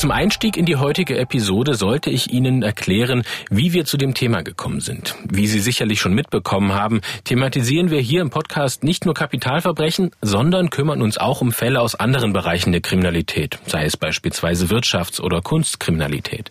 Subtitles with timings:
[0.00, 4.40] Zum Einstieg in die heutige Episode sollte ich Ihnen erklären, wie wir zu dem Thema
[4.40, 5.14] gekommen sind.
[5.28, 10.70] Wie Sie sicherlich schon mitbekommen haben, thematisieren wir hier im Podcast nicht nur Kapitalverbrechen, sondern
[10.70, 15.42] kümmern uns auch um Fälle aus anderen Bereichen der Kriminalität, sei es beispielsweise Wirtschafts- oder
[15.42, 16.50] Kunstkriminalität.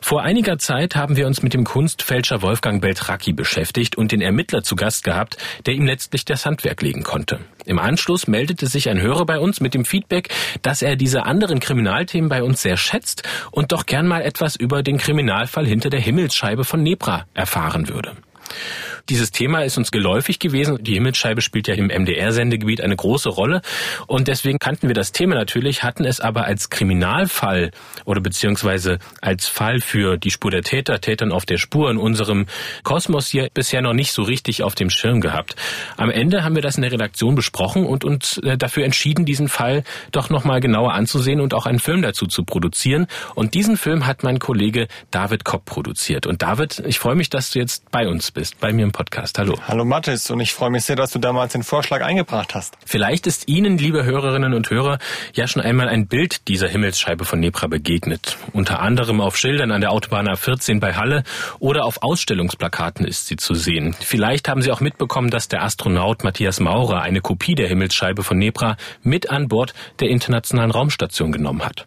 [0.00, 4.62] Vor einiger Zeit haben wir uns mit dem Kunstfälscher Wolfgang Beltracchi beschäftigt und den Ermittler
[4.62, 7.40] zu Gast gehabt, der ihm letztlich das Handwerk legen konnte.
[7.66, 10.28] Im Anschluss meldete sich ein Hörer bei uns mit dem Feedback,
[10.62, 14.82] dass er diese anderen Kriminalthemen bei uns sehr schätzt und doch gern mal etwas über
[14.82, 18.12] den Kriminalfall hinter der Himmelsscheibe von Nebra erfahren würde.
[19.08, 20.82] Dieses Thema ist uns geläufig gewesen.
[20.82, 23.62] Die Himmelsscheibe spielt ja im MDR-Sendegebiet eine große Rolle.
[24.08, 27.70] Und deswegen kannten wir das Thema natürlich, hatten es aber als Kriminalfall
[28.04, 32.46] oder beziehungsweise als Fall für die Spur der Täter, Tätern auf der Spur in unserem
[32.82, 35.54] Kosmos hier bisher noch nicht so richtig auf dem Schirm gehabt.
[35.96, 39.48] Am Ende haben wir das in der Redaktion besprochen und uns äh, dafür entschieden, diesen
[39.48, 43.06] Fall doch nochmal genauer anzusehen und auch einen Film dazu zu produzieren.
[43.34, 46.26] Und diesen Film hat mein Kollege David Kopp produziert.
[46.26, 49.38] Und David, ich freue mich, dass du jetzt bei uns bist, bei mir im Podcast.
[49.38, 49.54] Hallo.
[49.66, 52.76] Hallo Mathis und ich freue mich sehr, dass du damals den Vorschlag eingebracht hast.
[52.84, 54.98] Vielleicht ist Ihnen, liebe Hörerinnen und Hörer,
[55.32, 58.36] ja schon einmal ein Bild dieser Himmelsscheibe von Nebra begegnet.
[58.52, 61.24] Unter anderem auf Schildern an der Autobahn A14 bei Halle
[61.58, 63.96] oder auf Ausstellungsplakaten ist sie zu sehen.
[63.98, 68.36] Vielleicht haben Sie auch mitbekommen, dass der Astronaut Matthias Maurer eine Kopie der Himmelsscheibe von
[68.36, 71.86] Nebra mit an Bord der Internationalen Raumstation genommen hat.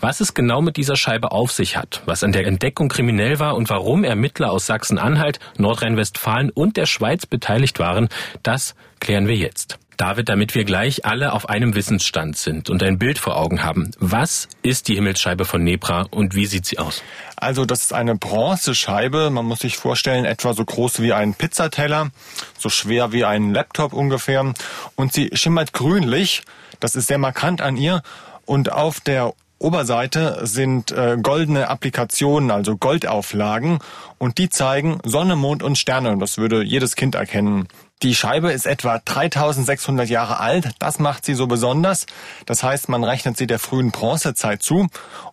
[0.00, 3.56] Was es genau mit dieser Scheibe auf sich hat, was an der Entdeckung kriminell war
[3.56, 8.08] und warum Ermittler aus Sachsen-Anhalt, Nordrhein-Westfalen und der Schweiz beteiligt waren,
[8.42, 9.78] das klären wir jetzt.
[9.96, 13.92] David, damit wir gleich alle auf einem Wissensstand sind und ein Bild vor Augen haben.
[13.98, 17.02] Was ist die Himmelsscheibe von Nebra und wie sieht sie aus?
[17.36, 19.30] Also das ist eine Bronzescheibe.
[19.30, 22.10] Man muss sich vorstellen, etwa so groß wie ein Pizzateller,
[22.58, 24.52] so schwer wie ein Laptop ungefähr.
[24.96, 26.42] Und sie schimmert grünlich.
[26.78, 28.02] Das ist sehr markant an ihr.
[28.44, 33.78] Und auf der Oberseite sind äh, goldene Applikationen, also Goldauflagen,
[34.18, 36.16] und die zeigen Sonne, Mond und Sterne.
[36.18, 37.68] Das würde jedes Kind erkennen.
[38.02, 40.68] Die Scheibe ist etwa 3600 Jahre alt.
[40.78, 42.04] Das macht sie so besonders.
[42.44, 44.88] Das heißt, man rechnet sie der frühen Bronzezeit zu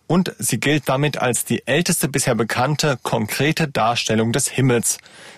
[0.06, 4.96] und sie gilt damit als die älteste bisher bekannte konkrete Darstellung des Himmels.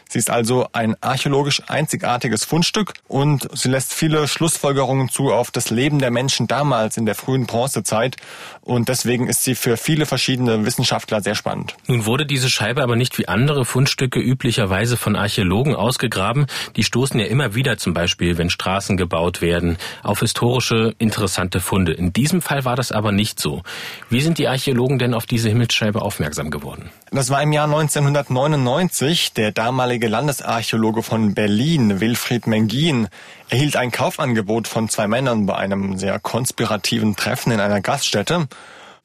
[0.08, 5.70] Sie ist also ein archäologisch einzigartiges Fundstück und sie lässt viele Schlussfolgerungen zu auf das
[5.70, 8.16] Leben der Menschen damals in der frühen Bronzezeit
[8.62, 11.74] und deswegen ist sie für viele verschiedene Wissenschaftler sehr spannend.
[11.88, 16.46] Nun wurde diese Scheibe aber nicht wie andere Fundstücke üblicherweise von Archäologen ausgegraben.
[16.76, 21.92] Die stoßen ja immer wieder zum Beispiel, wenn Straßen gebaut werden, auf historische interessante Funde.
[21.92, 23.62] In diesem Fall war das aber nicht so.
[24.08, 26.90] Wie sind die Archäologen denn auf diese Himmelsscheibe aufmerksam geworden?
[27.10, 29.32] Das war im Jahr 1999.
[29.32, 33.08] Der damalige Landesarchäologe von Berlin, Wilfried Mengin,
[33.48, 38.48] erhielt ein Kaufangebot von zwei Männern bei einem sehr konspirativen Treffen in einer Gaststätte.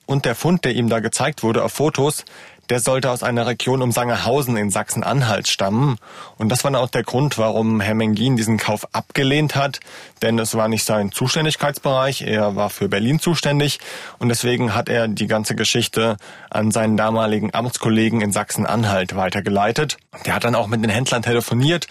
[0.06, 2.25] Und der Fund, der ihm da gezeigt wurde auf Fotos,
[2.71, 5.97] der sollte aus einer Region um Sangerhausen in Sachsen-Anhalt stammen.
[6.37, 9.81] Und das war dann auch der Grund, warum Herr Mengin diesen Kauf abgelehnt hat,
[10.21, 13.79] denn es war nicht sein Zuständigkeitsbereich, er war für Berlin zuständig
[14.19, 16.15] und deswegen hat er die ganze Geschichte
[16.49, 19.97] an seinen damaligen Amtskollegen in Sachsen-Anhalt weitergeleitet.
[20.25, 21.88] Der hat dann auch mit den Händlern telefoniert,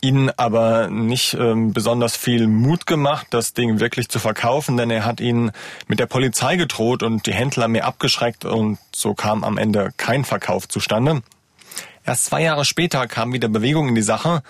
[0.00, 5.04] ihnen aber nicht ähm, besonders viel Mut gemacht, das Ding wirklich zu verkaufen, denn er
[5.04, 5.50] hat ihnen
[5.88, 10.24] mit der Polizei gedroht und die Händler mehr abgeschreckt und so kam am Ende kein
[10.24, 11.22] Verkauf zustande.
[12.04, 14.42] Erst zwei Jahre später kam wieder Bewegung in die Sache.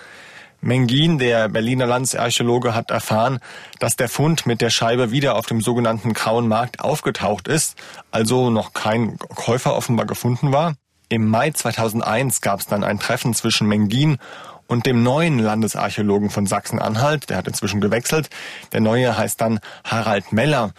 [0.61, 3.39] Mengin, der Berliner Landesarchäologe, hat erfahren,
[3.79, 7.77] dass der Fund mit der Scheibe wieder auf dem sogenannten Grauen Markt aufgetaucht ist,
[8.11, 10.75] also noch kein Käufer offenbar gefunden war.
[11.07, 14.19] Im Mai 2001 gab es dann ein Treffen zwischen Mengin
[14.69, 18.29] und dem neuen Landesarchäologen von Sachsen-Anhalt, der hat inzwischen gewechselt.
[18.71, 20.71] Der neue heißt dann Harald Meller.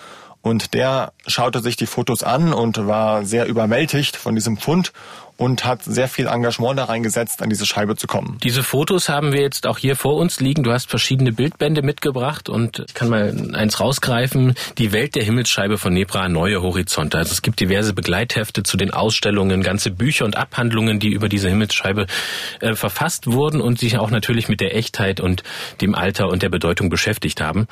[0.42, 4.92] Und der schaute sich die Fotos an und war sehr überwältigt von diesem Fund
[5.40, 8.36] und hat sehr viel Engagement da reingesetzt, an diese Scheibe zu kommen.
[8.42, 10.62] Diese Fotos haben wir jetzt auch hier vor uns liegen.
[10.64, 14.54] Du hast verschiedene Bildbände mitgebracht und ich kann mal eins rausgreifen.
[14.76, 17.16] Die Welt der Himmelsscheibe von Nebra, neue Horizonte.
[17.16, 21.48] Also es gibt diverse Begleithefte zu den Ausstellungen, ganze Bücher und Abhandlungen, die über diese
[21.48, 22.06] Himmelsscheibe
[22.60, 25.42] äh, verfasst wurden und sich auch natürlich mit der Echtheit und
[25.80, 27.66] dem Alter und der Bedeutung beschäftigt haben.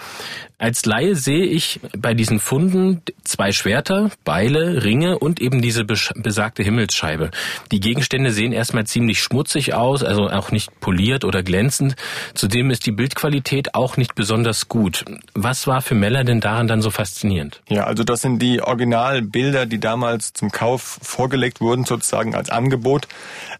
[0.56, 5.84] Als Laie sehe ich bei diesen Funden zwei zwei Schwerter, Beile, Ringe und eben diese
[5.84, 7.30] besagte Himmelsscheibe.
[7.72, 11.96] Die Gegenstände sehen erstmal ziemlich schmutzig aus, also auch nicht poliert oder glänzend.
[12.34, 15.04] Zudem ist die Bildqualität auch nicht besonders gut.
[15.34, 17.62] Was war für Meller denn daran dann so faszinierend?
[17.68, 23.08] Ja, also das sind die Originalbilder, die damals zum Kauf vorgelegt wurden, sozusagen als Angebot.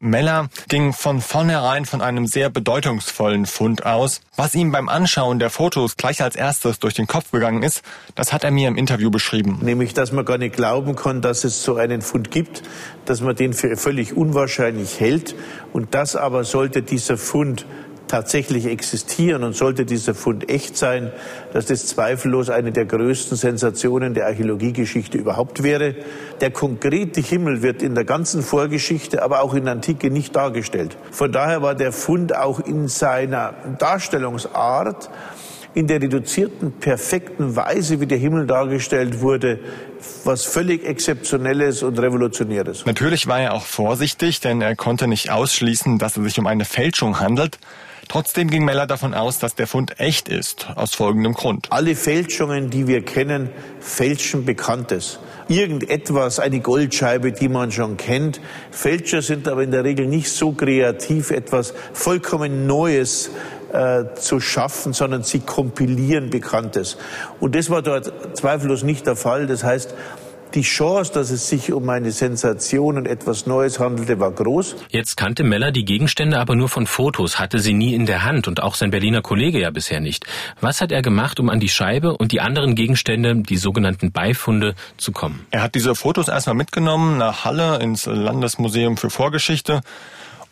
[0.01, 4.21] Meller ging von vornherein von einem sehr bedeutungsvollen Fund aus.
[4.37, 7.83] Was ihm beim Anschauen der Fotos gleich als erstes durch den Kopf gegangen ist,
[8.15, 9.59] das hat er mir im Interview beschrieben.
[9.69, 12.63] Nämlich, dass man gar nicht glauben kann, dass es so einen Fund gibt,
[13.05, 15.35] dass man den für völlig unwahrscheinlich hält.
[15.75, 17.67] Und das aber sollte dieser Fund
[18.07, 21.13] tatsächlich existieren und sollte dieser Fund echt sein,
[21.53, 25.97] dass das zweifellos eine der größten Sensationen der Archäologiegeschichte überhaupt wäre.
[26.41, 30.97] Der konkrete Himmel wird in der ganzen Vorgeschichte, aber auch in der Antike nicht dargestellt.
[31.11, 35.11] Von daher war der Fund auch in seiner Darstellungsart
[35.75, 39.59] in der reduzierten, perfekten Weise, wie der Himmel dargestellt wurde,
[40.25, 42.87] was völlig Exzeptionelles und Revolutionäres.
[42.87, 46.65] Natürlich war er auch vorsichtig, denn er konnte nicht ausschließen, dass es sich um eine
[46.65, 47.59] Fälschung handelt.
[48.09, 51.67] Trotzdem ging Meller davon aus, dass der Fund echt ist, aus folgendem Grund.
[51.71, 53.51] Alle Fälschungen, die wir kennen,
[53.81, 55.19] fälschen Bekanntes.
[55.49, 58.41] Irgendetwas, eine Goldscheibe, die man schon kennt.
[58.71, 63.31] Fälscher sind aber in der Regel nicht so kreativ, etwas vollkommen Neues
[63.73, 66.97] äh, zu schaffen, sondern sie kompilieren Bekanntes.
[67.41, 69.47] Und das war dort zweifellos nicht der Fall.
[69.47, 69.95] Das heißt,
[70.55, 74.77] die Chance, dass es sich um eine Sensation und etwas Neues handelte, war groß.
[74.89, 78.49] Jetzt kannte Meller die Gegenstände aber nur von Fotos, hatte sie nie in der Hand
[78.49, 80.25] und auch sein Berliner Kollege ja bisher nicht.
[80.61, 84.75] Was hat er gemacht, um an die Scheibe und die anderen Gegenstände, die sogenannten Beifunde,
[84.97, 85.47] zu kommen?
[85.51, 89.83] Er hat diese Fotos erstmal mitgenommen nach Halle ins Landesmuseum für Vorgeschichte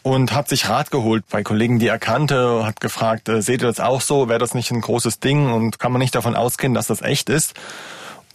[0.07, 3.67] und hat sich Rat geholt bei Kollegen, die er kannte, hat gefragt, äh, seht ihr
[3.67, 6.75] das auch so, wäre das nicht ein großes Ding und kann man nicht davon ausgehen,
[6.75, 7.55] dass das echt ist?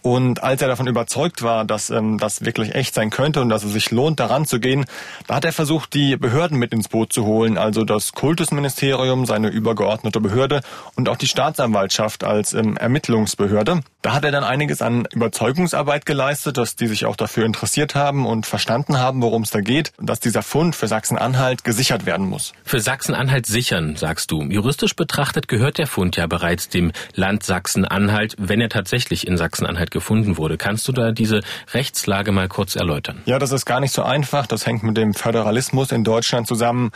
[0.02, 3.62] Und als er davon überzeugt war, dass ähm, das wirklich echt sein könnte und dass
[3.62, 4.84] es sich lohnt, daran zu gehen,
[5.28, 9.48] da hat er versucht, die Behörden mit ins Boot zu holen, also das Kultusministerium, seine
[9.48, 10.60] übergeordnete Behörde
[10.96, 13.82] und auch die Staatsanwaltschaft als ähm, Ermittlungsbehörde.
[14.02, 18.26] Da hat er dann einiges an Überzeugungsarbeit geleistet, dass die sich auch dafür interessiert haben
[18.26, 22.52] und verstanden haben, worum es da geht, dass dieser Fund für Sachsen-Anhalt gesichert werden muss.
[22.64, 24.42] Für Sachsen-Anhalt sichern, sagst du.
[24.42, 29.91] Juristisch betrachtet gehört der Fund ja bereits dem Land Sachsen-Anhalt, wenn er tatsächlich in Sachsen-Anhalt
[29.92, 30.58] gefunden wurde.
[30.58, 31.40] Kannst du da diese
[31.72, 33.22] Rechtslage mal kurz erläutern?
[33.26, 34.46] Ja, das ist gar nicht so einfach.
[34.48, 36.90] Das hängt mit dem Föderalismus in Deutschland zusammen.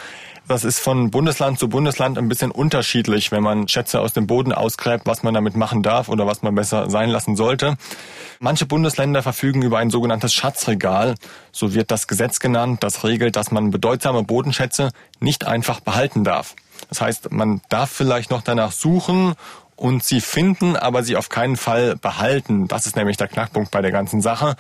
[0.49, 4.53] Das ist von Bundesland zu Bundesland ein bisschen unterschiedlich, wenn man Schätze aus dem Boden
[4.53, 7.77] ausgräbt, was man damit machen darf oder was man besser sein lassen sollte.
[8.41, 11.15] Manche Bundesländer verfügen über ein sogenanntes Schatzregal,
[11.53, 14.91] so wird das Gesetz genannt, das regelt, dass man bedeutsame Bodenschätze
[15.21, 16.55] nicht einfach behalten darf.
[16.89, 19.35] Das heißt, man darf vielleicht noch danach suchen
[19.77, 22.67] und sie finden, aber sie auf keinen Fall behalten.
[22.67, 24.57] Das ist nämlich der Knackpunkt bei der ganzen Sache.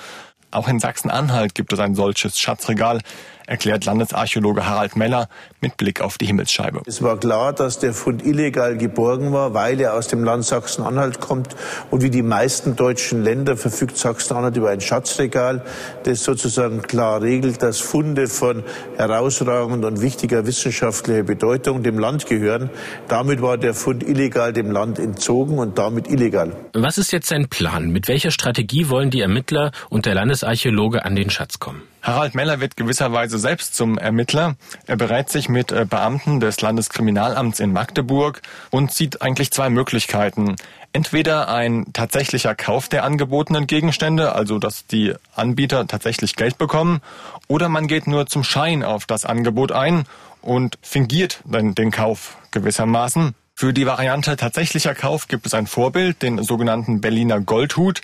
[0.50, 3.00] Auch in Sachsen-Anhalt gibt es ein solches Schatzregal
[3.46, 5.28] erklärt Landesarchäologe Harald Meller
[5.60, 6.82] mit Blick auf die Himmelsscheibe.
[6.86, 11.20] Es war klar, dass der Fund illegal geborgen war, weil er aus dem Land Sachsen-Anhalt
[11.20, 11.56] kommt.
[11.90, 15.64] Und wie die meisten deutschen Länder verfügt Sachsen-Anhalt über ein Schatzregal,
[16.04, 18.64] das sozusagen klar regelt, dass Funde von
[18.96, 22.70] herausragender und wichtiger wissenschaftlicher Bedeutung dem Land gehören.
[23.08, 26.52] Damit war der Fund illegal dem Land entzogen und damit illegal.
[26.74, 27.90] Was ist jetzt sein Plan?
[27.90, 31.82] Mit welcher Strategie wollen die Ermittler und der Landesarchäologe an den Schatz kommen?
[32.02, 34.56] Harald Meller wird gewisserweise selbst zum Ermittler.
[34.86, 40.56] Er berät sich mit äh, Beamten des Landeskriminalamts in Magdeburg und sieht eigentlich zwei Möglichkeiten.
[40.92, 47.00] Entweder ein tatsächlicher Kauf der angebotenen Gegenstände, also dass die Anbieter tatsächlich Geld bekommen,
[47.48, 50.04] oder man geht nur zum Schein auf das Angebot ein
[50.40, 53.34] und fingiert dann den Kauf gewissermaßen.
[53.58, 58.02] Für die Variante tatsächlicher Kauf gibt es ein Vorbild, den sogenannten Berliner Goldhut.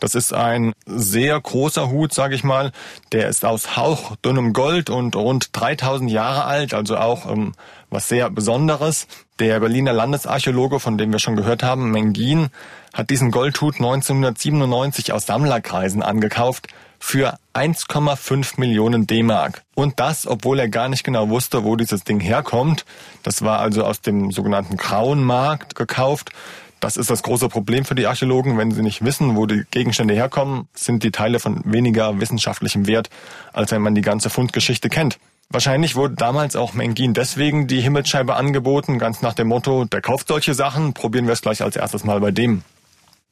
[0.00, 2.72] Das ist ein sehr großer Hut, sage ich mal.
[3.12, 7.52] Der ist aus hauchdünnem Gold und rund 3000 Jahre alt, also auch ähm,
[7.90, 9.06] was sehr Besonderes.
[9.38, 12.48] Der Berliner Landesarchäologe, von dem wir schon gehört haben, Mengin,
[12.94, 16.68] hat diesen Goldhut 1997 aus Sammlerkreisen angekauft
[17.04, 19.62] für 1,5 Millionen D-Mark.
[19.74, 22.86] Und das, obwohl er gar nicht genau wusste, wo dieses Ding herkommt.
[23.22, 26.30] Das war also aus dem sogenannten Grauen Markt gekauft.
[26.80, 28.56] Das ist das große Problem für die Archäologen.
[28.56, 33.10] Wenn sie nicht wissen, wo die Gegenstände herkommen, sind die Teile von weniger wissenschaftlichem Wert,
[33.52, 35.18] als wenn man die ganze Fundgeschichte kennt.
[35.50, 40.28] Wahrscheinlich wurde damals auch Mengin deswegen die Himmelsscheibe angeboten, ganz nach dem Motto, der kauft
[40.28, 42.62] solche Sachen, probieren wir es gleich als erstes mal bei dem.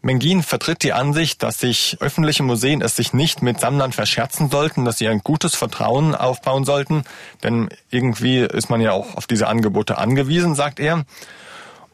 [0.02, 4.84] Mengin vertritt die Ansicht, dass sich öffentliche Museen es sich nicht mit Sammlern verscherzen sollten,
[4.84, 7.04] dass sie ein gutes Vertrauen aufbauen sollten,
[7.44, 11.04] denn irgendwie ist man ja auch auf diese Angebote angewiesen, sagt er.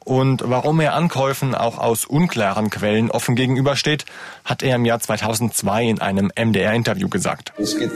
[0.07, 4.07] Und warum er Ankäufen auch aus unklaren Quellen offen gegenübersteht,
[4.43, 7.53] hat er im Jahr 2002 in einem MDR-Interview gesagt.
[7.59, 7.91] Es geht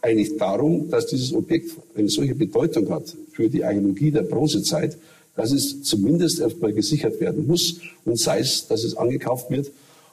[0.00, 4.96] eigentlich darum, dass dieses Objekt eine solche Bedeutung hat für die Archäologie der Bronzezeit,
[5.36, 9.70] dass es zumindest erstmal gesichert werden muss und sei es, dass es angekauft wird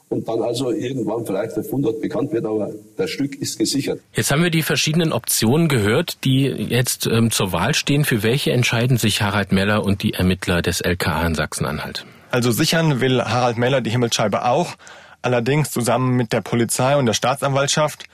[0.09, 3.99] und dann also irgendwann vielleicht der Fundort bekannt wird, aber das Stück ist gesichert.
[4.13, 8.05] Jetzt haben wir die verschiedenen Optionen gehört, die jetzt ähm, zur Wahl stehen.
[8.05, 12.05] Für welche entscheiden sich Harald Meller und die Ermittler des LKA in Sachsen-Anhalt?
[12.29, 14.75] Also sichern will Harald Meller die Himmelsscheibe auch,
[15.21, 18.05] allerdings zusammen mit der Polizei und der Staatsanwaltschaft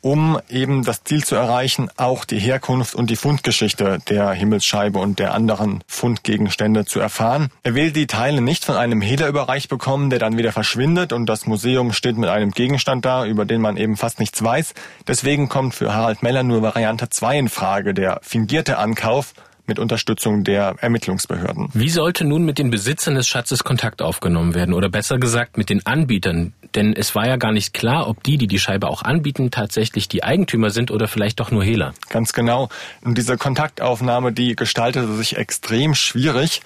[0.00, 5.18] um eben das Ziel zu erreichen, auch die Herkunft und die Fundgeschichte der Himmelsscheibe und
[5.18, 7.50] der anderen Fundgegenstände zu erfahren.
[7.62, 11.26] Er will die Teile nicht von einem Hehler überreicht bekommen, der dann wieder verschwindet und
[11.26, 14.74] das Museum steht mit einem Gegenstand da, über den man eben fast nichts weiß.
[15.06, 19.34] Deswegen kommt für Harald Meller nur Variante 2 in Frage, der fingierte Ankauf
[19.70, 21.68] mit Unterstützung der Ermittlungsbehörden.
[21.74, 25.70] Wie sollte nun mit den Besitzern des Schatzes Kontakt aufgenommen werden oder besser gesagt mit
[25.70, 26.52] den Anbietern?
[26.74, 30.08] Denn es war ja gar nicht klar, ob die, die die Scheibe auch anbieten, tatsächlich
[30.08, 31.94] die Eigentümer sind oder vielleicht doch nur Hehler.
[32.08, 32.68] Ganz genau.
[33.02, 36.62] Und diese Kontaktaufnahme, die gestaltete sich extrem schwierig.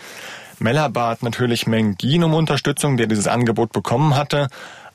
[0.58, 4.49] Meller bat natürlich Mengin um Unterstützung, der dieses Angebot bekommen hatte.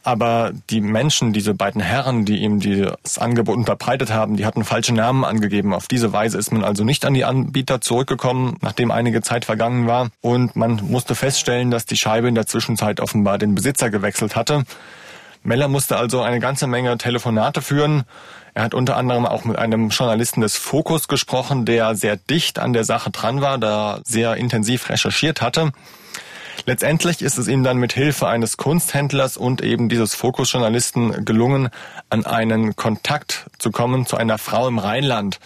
[0.10, 2.60] Aber die Menschen, diese beiden Herren, die ihm
[3.04, 5.72] das Angebot unterbreitet haben, die hatten falsche Namen angegeben.
[5.72, 9.86] Auf diese Weise ist man also nicht an die Anbieter zurückgekommen, nachdem einige Zeit vergangen
[9.86, 10.10] war.
[10.22, 14.64] Und man musste feststellen, dass die Scheibe in der Zwischenzeit offenbar den Besitzer gewechselt hatte.
[15.44, 18.02] Meller musste also eine ganze Menge Telefonate führen.
[18.56, 22.74] Er hat unter anderem auch mit einem Journalisten des Fokus gesprochen, der sehr dicht an
[22.74, 25.72] der Sache dran war, da sehr intensiv recherchiert hatte.
[26.66, 31.70] Letztendlich ist es ihm dann mit Hilfe eines Kunsthändlers und eben dieses Fokusjournalisten gelungen,
[32.10, 35.40] an einen Kontakt zu kommen zu einer Frau im Rheinland.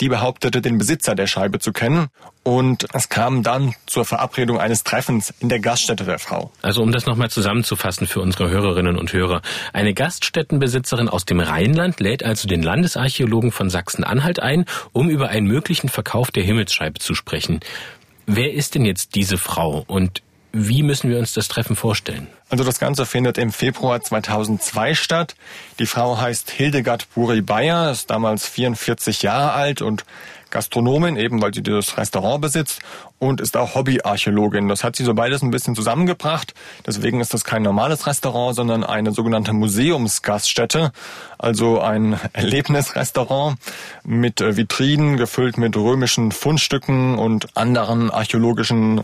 [0.00, 2.08] Die behauptete, den Besitzer der Scheibe zu kennen.
[2.42, 6.50] Und es kam dann zur Verabredung eines Treffens in der Gaststätte der Frau.
[6.62, 9.40] Also um das nochmal zusammenzufassen für unsere Hörerinnen und Hörer.
[9.72, 15.46] Eine Gaststättenbesitzerin aus dem Rheinland lädt also den Landesarchäologen von Sachsen-Anhalt ein, um über einen
[15.46, 17.60] möglichen Verkauf der Himmelsscheibe zu sprechen.
[18.26, 20.23] Wer ist denn jetzt diese Frau und
[20.54, 22.28] wie müssen wir uns das Treffen vorstellen?
[22.48, 25.34] Also das Ganze findet im Februar 2002 statt.
[25.80, 30.04] Die Frau heißt Hildegard Buri-Bayer, ist damals 44 Jahre alt und
[30.50, 32.80] Gastronomin, eben weil sie dieses Restaurant besitzt
[33.18, 34.68] und ist auch Hobbyarchäologin.
[34.68, 36.54] Das hat sie so beides ein bisschen zusammengebracht.
[36.86, 40.92] Deswegen ist das kein normales Restaurant, sondern eine sogenannte Museumsgaststätte,
[41.38, 43.58] also ein Erlebnisrestaurant
[44.04, 49.02] mit Vitrinen gefüllt mit römischen Fundstücken und anderen archäologischen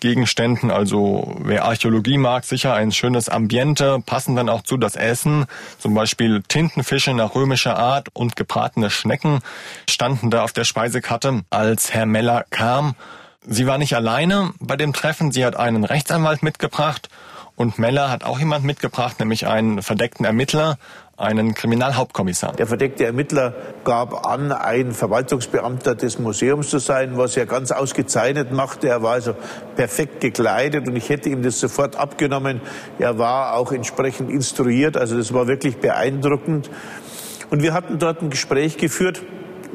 [0.00, 0.70] Gegenständen.
[0.70, 5.46] Also wer Archäologie mag, sicher ein schönes Ambiente, passen dann auch zu das Essen.
[5.78, 9.40] Zum Beispiel Tintenfische nach römischer Art und gebratene Schnecken
[9.88, 12.94] standen da auf der Speisekarte, als Herr Meller kam.
[13.46, 17.08] Sie war nicht alleine bei dem Treffen, sie hat einen Rechtsanwalt mitgebracht
[17.56, 20.78] und Meller hat auch jemand mitgebracht, nämlich einen verdeckten Ermittler,
[21.18, 22.52] einen Kriminalhauptkommissar.
[22.52, 28.52] Der verdeckte Ermittler gab an, ein Verwaltungsbeamter des Museums zu sein, was er ganz ausgezeichnet
[28.52, 28.88] machte.
[28.88, 29.34] Er war also
[29.74, 32.60] perfekt gekleidet und ich hätte ihm das sofort abgenommen.
[33.00, 36.70] Er war auch entsprechend instruiert, also das war wirklich beeindruckend.
[37.50, 39.20] Und wir hatten dort ein Gespräch geführt,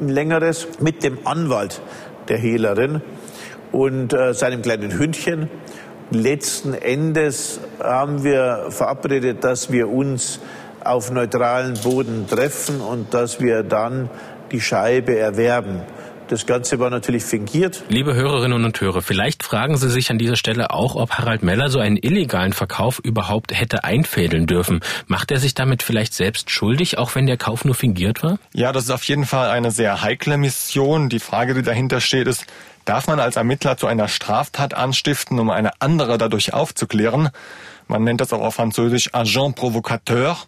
[0.00, 1.82] ein längeres, mit dem Anwalt
[2.28, 3.02] der Hehlerin
[3.70, 5.50] und äh, seinem kleinen Hündchen.
[6.10, 10.40] Letzten Endes haben wir verabredet, dass wir uns
[10.86, 14.10] auf neutralen Boden treffen und dass wir dann
[14.52, 15.82] die Scheibe erwerben.
[16.28, 17.82] Das Ganze war natürlich fingiert.
[17.88, 21.68] Liebe Hörerinnen und Hörer, vielleicht fragen Sie sich an dieser Stelle auch, ob Harald Meller
[21.68, 24.80] so einen illegalen Verkauf überhaupt hätte einfädeln dürfen.
[25.06, 28.38] Macht er sich damit vielleicht selbst schuldig, auch wenn der Kauf nur fingiert war?
[28.54, 31.10] Ja, das ist auf jeden Fall eine sehr heikle Mission.
[31.10, 32.46] Die Frage, die dahinter steht, ist,
[32.86, 37.28] darf man als Ermittler zu einer Straftat anstiften, um eine andere dadurch aufzuklären?
[37.86, 40.38] Man nennt das auch auf Französisch Agent Provocateur.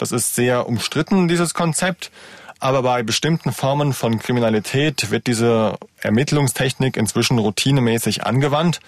[0.00, 2.10] Das ist sehr umstritten, dieses Konzept.
[2.58, 8.80] Aber bei bestimmten Formen von Kriminalität wird diese Ermittlungstechnik inzwischen routinemäßig angewandt.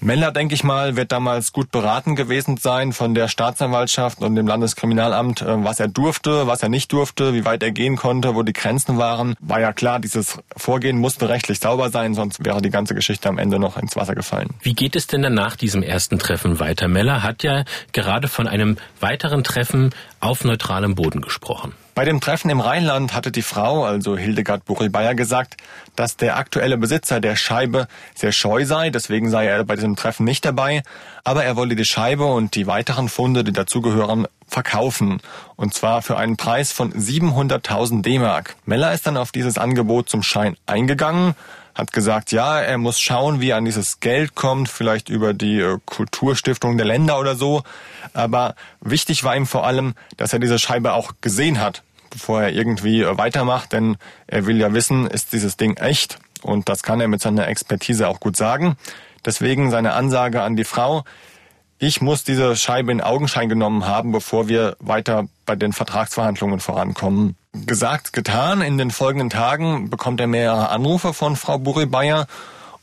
[0.00, 4.46] Meller, denke ich mal, wird damals gut beraten gewesen sein von der Staatsanwaltschaft und dem
[4.46, 8.42] Landeskriminalamt, äh, was er durfte, was er nicht durfte, wie weit er gehen konnte, wo
[8.42, 9.34] die Grenzen waren.
[9.40, 13.38] War ja klar, dieses Vorgehen musste rechtlich sauber sein, sonst wäre die ganze Geschichte am
[13.38, 14.50] Ende noch ins Wasser gefallen.
[14.60, 16.88] Wie geht es denn dann nach diesem ersten Treffen weiter?
[16.88, 21.72] Meller hat ja gerade von einem weiteren Treffen auf neutralem Boden gesprochen.
[21.96, 25.56] Bei dem Treffen im Rheinland hatte die Frau, also Hildegard Buri-Bayer, gesagt,
[25.96, 30.24] dass der aktuelle Besitzer der Scheibe sehr scheu sei, deswegen sei er bei diesem Treffen
[30.24, 30.82] nicht dabei,
[31.24, 35.22] aber er wolle die Scheibe und die weiteren Funde, die dazugehören, verkaufen.
[35.56, 38.56] Und zwar für einen Preis von 700.000 D-Mark.
[38.66, 41.34] Meller ist dann auf dieses Angebot zum Schein eingegangen,
[41.74, 45.60] hat gesagt, ja, er muss schauen, wie er an dieses Geld kommt, vielleicht über die
[45.60, 47.62] äh, Kulturstiftung der Länder oder so.
[48.12, 51.82] Aber wichtig war ihm vor allem, dass er diese Scheibe auch gesehen hat,
[52.16, 56.18] bevor er irgendwie äh, weitermacht, denn er will ja wissen, ist dieses Ding echt?
[56.42, 58.76] Und das kann er mit seiner Expertise auch gut sagen.
[59.24, 61.04] Deswegen seine Ansage an die Frau,
[61.78, 67.36] ich muss diese Scheibe in Augenschein genommen haben, bevor wir weiter bei den Vertragsverhandlungen vorankommen.
[67.52, 68.62] Gesagt, getan.
[68.62, 72.26] In den folgenden Tagen bekommt er mehrere Anrufe von Frau Buri-Bayer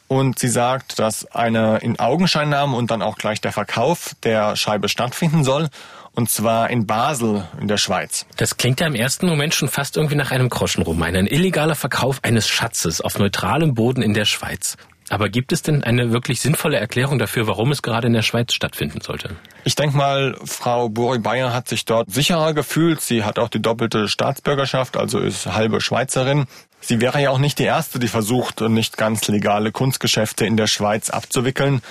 [0.08, 4.90] und sie sagt, dass eine in Augenscheinnahme und dann auch gleich der Verkauf der Scheibe
[4.90, 5.70] stattfinden soll.
[6.16, 8.28] Und zwar in Basel in der Schweiz.
[8.38, 11.16] Das klingt ja im ersten Moment schon fast irgendwie nach einem Groschenroman.
[11.16, 14.78] Ein illegaler Verkauf eines Schatzes auf neutralem Boden in der Schweiz.
[15.10, 18.54] Aber gibt es denn eine wirklich sinnvolle Erklärung dafür, warum es gerade in der Schweiz
[18.54, 19.36] stattfinden sollte?
[19.64, 23.02] Ich denke mal, Frau Buri Bayer hat sich dort sicherer gefühlt.
[23.02, 26.46] Sie hat auch die doppelte Staatsbürgerschaft, also ist halbe Schweizerin.
[26.80, 30.68] Sie wäre ja auch nicht die erste, die versucht, nicht ganz legale Kunstgeschäfte in der
[30.68, 31.82] Schweiz abzuwickeln.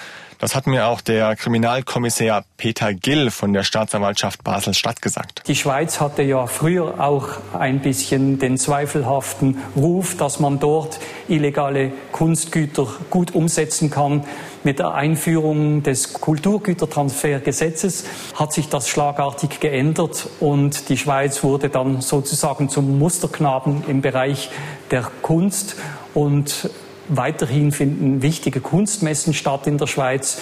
[0.43, 5.45] Das hat mir auch der Kriminalkommissär Peter Gill von der Staatsanwaltschaft Basel-Stadt gesagt.
[5.47, 11.93] Die Schweiz hatte ja früher auch ein bisschen den zweifelhaften Ruf, dass man dort illegale
[12.11, 14.25] Kunstgüter gut umsetzen kann.
[14.65, 22.01] Mit der Einführung des Kulturgütertransfergesetzes hat sich das schlagartig geändert und die Schweiz wurde dann
[22.01, 24.51] sozusagen zum Musterknaben im Bereich
[24.91, 25.77] der Kunst
[26.15, 26.69] und
[27.09, 30.39] Weiterhin finden wichtige Kunstmessen statt in der Schweiz,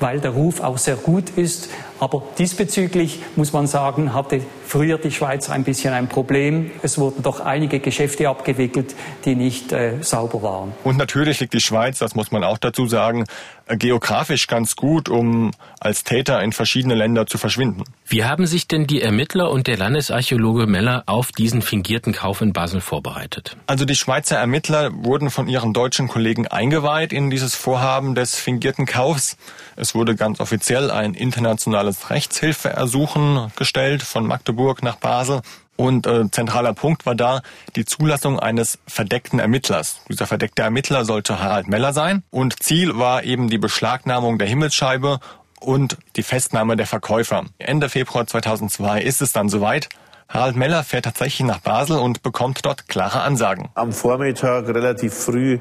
[0.00, 1.68] weil der Ruf auch sehr gut ist.
[2.00, 6.70] Aber diesbezüglich muss man sagen, hatte früher die Schweiz ein bisschen ein Problem.
[6.82, 10.72] Es wurden doch einige Geschäfte abgewickelt, die nicht äh, sauber waren.
[10.84, 13.24] Und natürlich liegt die Schweiz, das muss man auch dazu sagen,
[13.66, 17.84] äh, geografisch ganz gut, um als Täter in verschiedene Länder zu verschwinden.
[18.06, 22.52] Wie haben sich denn die Ermittler und der Landesarchäologe Meller auf diesen fingierten Kauf in
[22.52, 23.56] Basel vorbereitet?
[23.66, 28.86] Also die Schweizer Ermittler wurden von ihren deutschen Kollegen eingeweiht in dieses Vorhaben des fingierten
[28.86, 29.36] Kaufs.
[29.76, 35.40] Es wurde ganz offiziell ein internationales internationales Rechtshilfeersuchen gestellt von Magdeburg nach Basel.
[35.76, 37.40] Und äh, zentraler Punkt war da
[37.76, 40.00] die Zulassung eines verdeckten Ermittlers.
[40.08, 42.24] Dieser verdeckte Ermittler sollte Harald Meller sein.
[42.30, 45.20] Und Ziel war eben die Beschlagnahmung der Himmelsscheibe
[45.60, 47.44] und die Festnahme der Verkäufer.
[47.58, 49.88] Ende Februar 2002 ist es dann soweit.
[50.28, 53.68] Harald Meller fährt tatsächlich nach Basel und bekommt dort klare Ansagen.
[53.74, 55.58] Am Vormittag relativ früh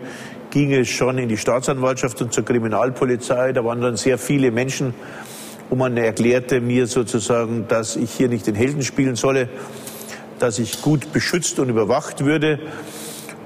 [0.50, 3.54] ging es schon in die Staatsanwaltschaft und zur Kriminalpolizei.
[3.54, 4.94] Da waren dann sehr viele Menschen
[5.70, 9.50] und man erklärte mir sozusagen, dass ich hier nicht den Helden spielen solle,
[10.40, 12.60] dass ich gut beschützt und überwacht würde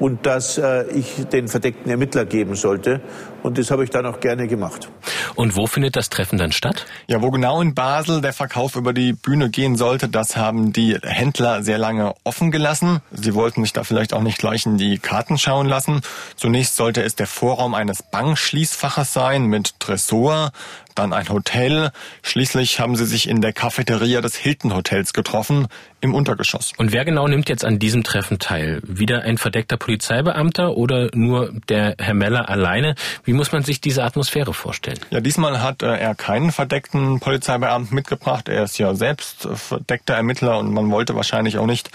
[0.01, 3.01] und dass äh, ich den verdeckten Ermittler geben sollte.
[3.43, 4.89] Und das habe ich dann auch gerne gemacht.
[5.35, 6.87] Und wo findet das Treffen dann statt?
[7.07, 10.97] Ja, wo genau in Basel der Verkauf über die Bühne gehen sollte, das haben die
[11.03, 13.01] Händler sehr lange offen gelassen.
[13.11, 16.01] Sie wollten sich da vielleicht auch nicht gleich in die Karten schauen lassen.
[16.35, 20.51] Zunächst sollte es der Vorraum eines Bankschließfaches sein mit Tresor,
[20.95, 21.91] dann ein Hotel.
[22.23, 25.67] Schließlich haben sie sich in der Cafeteria des Hilton Hotels getroffen,
[26.01, 26.73] im Untergeschoss.
[26.77, 28.81] Und wer genau nimmt jetzt an diesem Treffen teil?
[28.83, 32.95] Wieder ein verdeckter Polizeibeamter oder nur der Herr Meller alleine?
[33.23, 34.99] Wie muss man sich diese Atmosphäre vorstellen?
[35.11, 38.49] Ja, diesmal hat äh, er keinen verdeckten Polizeibeamten mitgebracht.
[38.49, 41.91] Er ist ja selbst verdeckter Ermittler und man wollte wahrscheinlich auch nicht,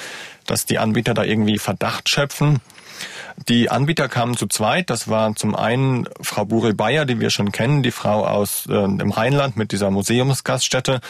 [0.46, 2.60] dass die Anbieter da irgendwie Verdacht schöpfen.
[3.48, 4.90] Die Anbieter kamen zu zweit.
[4.90, 8.72] Das war zum einen Frau Buri Bayer, die wir schon kennen, die Frau aus äh,
[8.72, 11.00] dem Rheinland mit dieser Museumsgaststätte.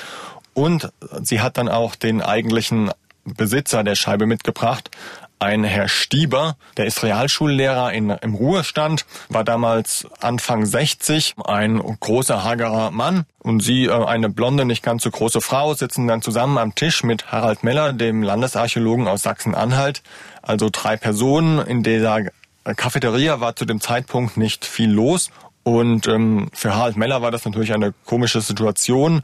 [0.55, 0.91] Und
[1.23, 2.91] sie hat dann auch den eigentlichen
[3.25, 4.91] Besitzer der Scheibe mitgebracht,
[5.39, 12.43] ein Herr Stieber, der ist Realschullehrer in, im Ruhestand, war damals Anfang 60, ein großer,
[12.43, 13.27] hagerer Mann.
[13.39, 17.05] Und sie, äh, eine blonde, nicht ganz so große Frau, sitzen dann zusammen am Tisch
[17.05, 20.03] mit Harald Meller, dem Landesarchäologen aus Sachsen-Anhalt.
[20.43, 21.59] Also drei Personen.
[21.59, 22.23] In dieser
[22.65, 25.31] Cafeteria war zu dem Zeitpunkt nicht viel los.
[25.63, 29.23] Und ähm, für Harald Meller war das natürlich eine komische Situation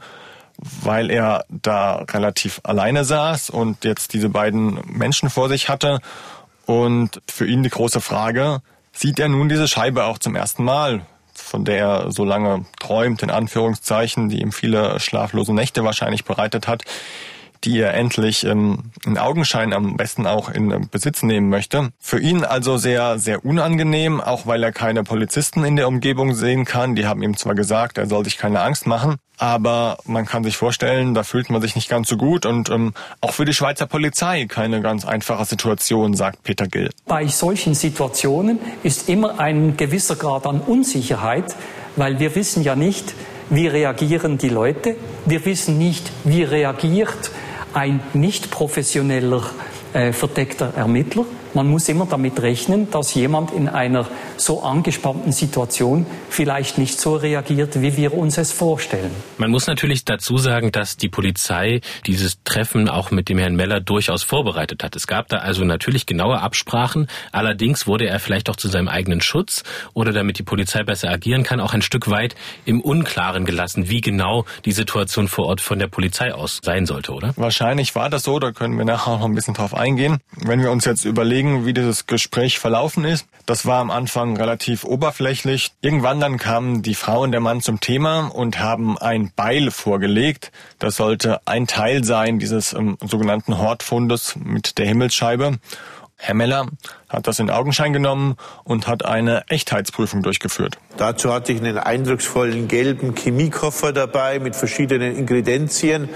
[0.57, 5.99] weil er da relativ alleine saß und jetzt diese beiden Menschen vor sich hatte.
[6.65, 8.61] Und für ihn die große Frage,
[8.93, 13.23] sieht er nun diese Scheibe auch zum ersten Mal, von der er so lange träumt,
[13.23, 16.83] in Anführungszeichen, die ihm viele schlaflose Nächte wahrscheinlich bereitet hat,
[17.63, 21.89] die er endlich ähm, in Augenschein am besten auch in Besitz nehmen möchte.
[21.99, 26.65] Für ihn also sehr, sehr unangenehm, auch weil er keine Polizisten in der Umgebung sehen
[26.65, 26.95] kann.
[26.95, 30.57] Die haben ihm zwar gesagt, er soll sich keine Angst machen, aber man kann sich
[30.57, 33.87] vorstellen, da fühlt man sich nicht ganz so gut und ähm, auch für die Schweizer
[33.87, 36.89] Polizei keine ganz einfache Situation, sagt Peter Gill.
[37.05, 41.55] Bei solchen Situationen ist immer ein gewisser Grad an Unsicherheit,
[41.95, 43.13] weil wir wissen ja nicht,
[43.49, 47.31] wie reagieren die Leute, wir wissen nicht, wie reagiert
[47.73, 49.43] ein nicht professioneller
[49.93, 51.25] äh, verdeckter Ermittler.
[51.53, 57.15] Man muss immer damit rechnen, dass jemand in einer so angespannten Situation vielleicht nicht so
[57.15, 59.11] reagiert, wie wir uns es vorstellen.
[59.37, 63.79] Man muss natürlich dazu sagen, dass die Polizei dieses Treffen auch mit dem Herrn Meller
[63.79, 64.95] durchaus vorbereitet hat.
[64.95, 67.07] Es gab da also natürlich genaue Absprachen.
[67.31, 69.63] Allerdings wurde er vielleicht auch zu seinem eigenen Schutz
[69.93, 72.35] oder damit die Polizei besser agieren kann, auch ein Stück weit
[72.65, 77.13] im Unklaren gelassen, wie genau die Situation vor Ort von der Polizei aus sein sollte,
[77.13, 77.33] oder?
[77.35, 80.19] Wahrscheinlich war das so, da können wir nachher noch ein bisschen drauf eingehen.
[80.35, 84.83] Wenn wir uns jetzt überlegen, wie dieses Gespräch verlaufen ist, das war am Anfang relativ
[84.83, 85.71] oberflächlich.
[85.81, 90.51] Irgendwann dann kamen die Frau und der Mann zum Thema und haben ein Beil vorgelegt.
[90.79, 95.59] Das sollte ein Teil sein dieses ähm, sogenannten Hortfundes mit der Himmelsscheibe.
[96.17, 96.67] Herr Meller
[97.13, 100.77] hat das in Augenschein genommen und hat eine Echtheitsprüfung durchgeführt.
[100.97, 106.09] Dazu hatte ich einen eindrucksvollen gelben Chemiekoffer dabei mit verschiedenen Ingredienzien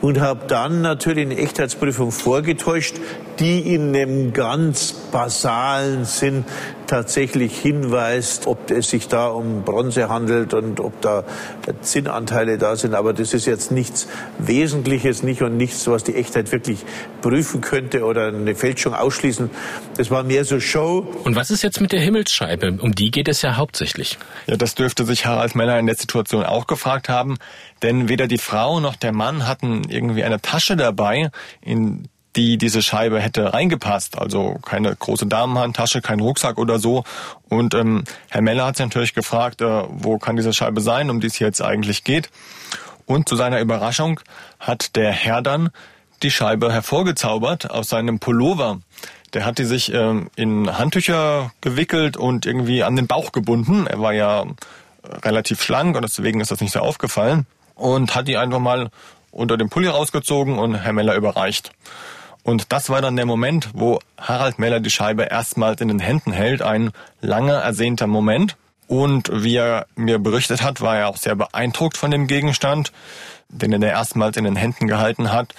[0.00, 2.96] und habe dann natürlich eine Echtheitsprüfung vorgetäuscht,
[3.38, 6.44] die in einem ganz basalen Sinn
[6.86, 11.24] tatsächlich hinweist, ob es sich da um Bronze handelt und ob da
[11.80, 12.94] Zinnanteile da sind.
[12.94, 16.84] Aber das ist jetzt nichts Wesentliches, nicht und nichts, was die Echtheit wirklich
[17.22, 19.50] prüfen könnte oder eine Fälschung ausschließen.
[19.96, 21.06] Das war mehr so Show.
[21.24, 22.78] Und was ist jetzt mit der Himmelsscheibe?
[22.80, 24.18] Um die geht es ja hauptsächlich.
[24.46, 27.36] Ja, das dürfte sich Harald Meller in der Situation auch gefragt haben,
[27.82, 32.82] denn weder die Frau noch der Mann hatten irgendwie eine Tasche dabei, in die diese
[32.82, 34.18] Scheibe hätte reingepasst.
[34.18, 37.04] Also keine große Damenhandtasche, kein Rucksack oder so.
[37.48, 41.20] Und ähm, Herr Meller hat sich natürlich gefragt, äh, wo kann diese Scheibe sein, um
[41.20, 42.30] die es jetzt eigentlich geht.
[43.06, 44.20] Und zu seiner Überraschung
[44.58, 45.70] hat der Herr dann
[46.22, 48.80] die Scheibe hervorgezaubert aus seinem Pullover.
[49.34, 53.86] Der hat die sich ähm, in Handtücher gewickelt und irgendwie an den Bauch gebunden.
[53.86, 54.44] Er war ja
[55.24, 57.46] relativ schlank und deswegen ist das nicht so aufgefallen.
[57.74, 58.90] Und hat die einfach mal
[59.30, 61.72] unter dem Pulli rausgezogen und Herr Meller überreicht.
[62.46, 66.30] Und das war dann der Moment, wo Harald Meller die Scheibe erstmals in den Händen
[66.30, 66.62] hält.
[66.62, 68.56] Ein lange ersehnter Moment.
[68.86, 72.92] Und wie er mir berichtet hat, war er auch sehr beeindruckt von dem Gegenstand
[73.48, 75.54] den er erstmals in den Händen gehalten hat,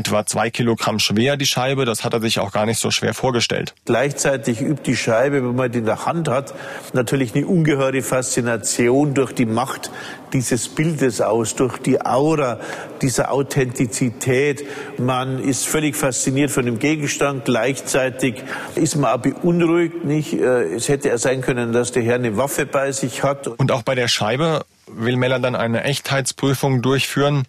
[0.00, 1.84] etwa zwei Kilogramm schwer, die Scheibe.
[1.84, 3.74] Das hat er sich auch gar nicht so schwer vorgestellt.
[3.84, 6.54] Gleichzeitig übt die Scheibe, wenn man die in der Hand hat,
[6.92, 9.90] natürlich eine ungeheure Faszination durch die Macht
[10.32, 12.60] dieses Bildes aus, durch die Aura
[13.02, 14.64] dieser Authentizität.
[14.98, 17.44] Man ist völlig fasziniert von dem Gegenstand.
[17.44, 18.42] Gleichzeitig
[18.74, 20.32] ist man auch beunruhigt, nicht?
[20.32, 23.48] Äh, es hätte ja sein können, dass der Herr eine Waffe bei sich hat.
[23.48, 27.44] Und auch bei der Scheibe will Meller dann eine Echtheitsprüfung durchführen.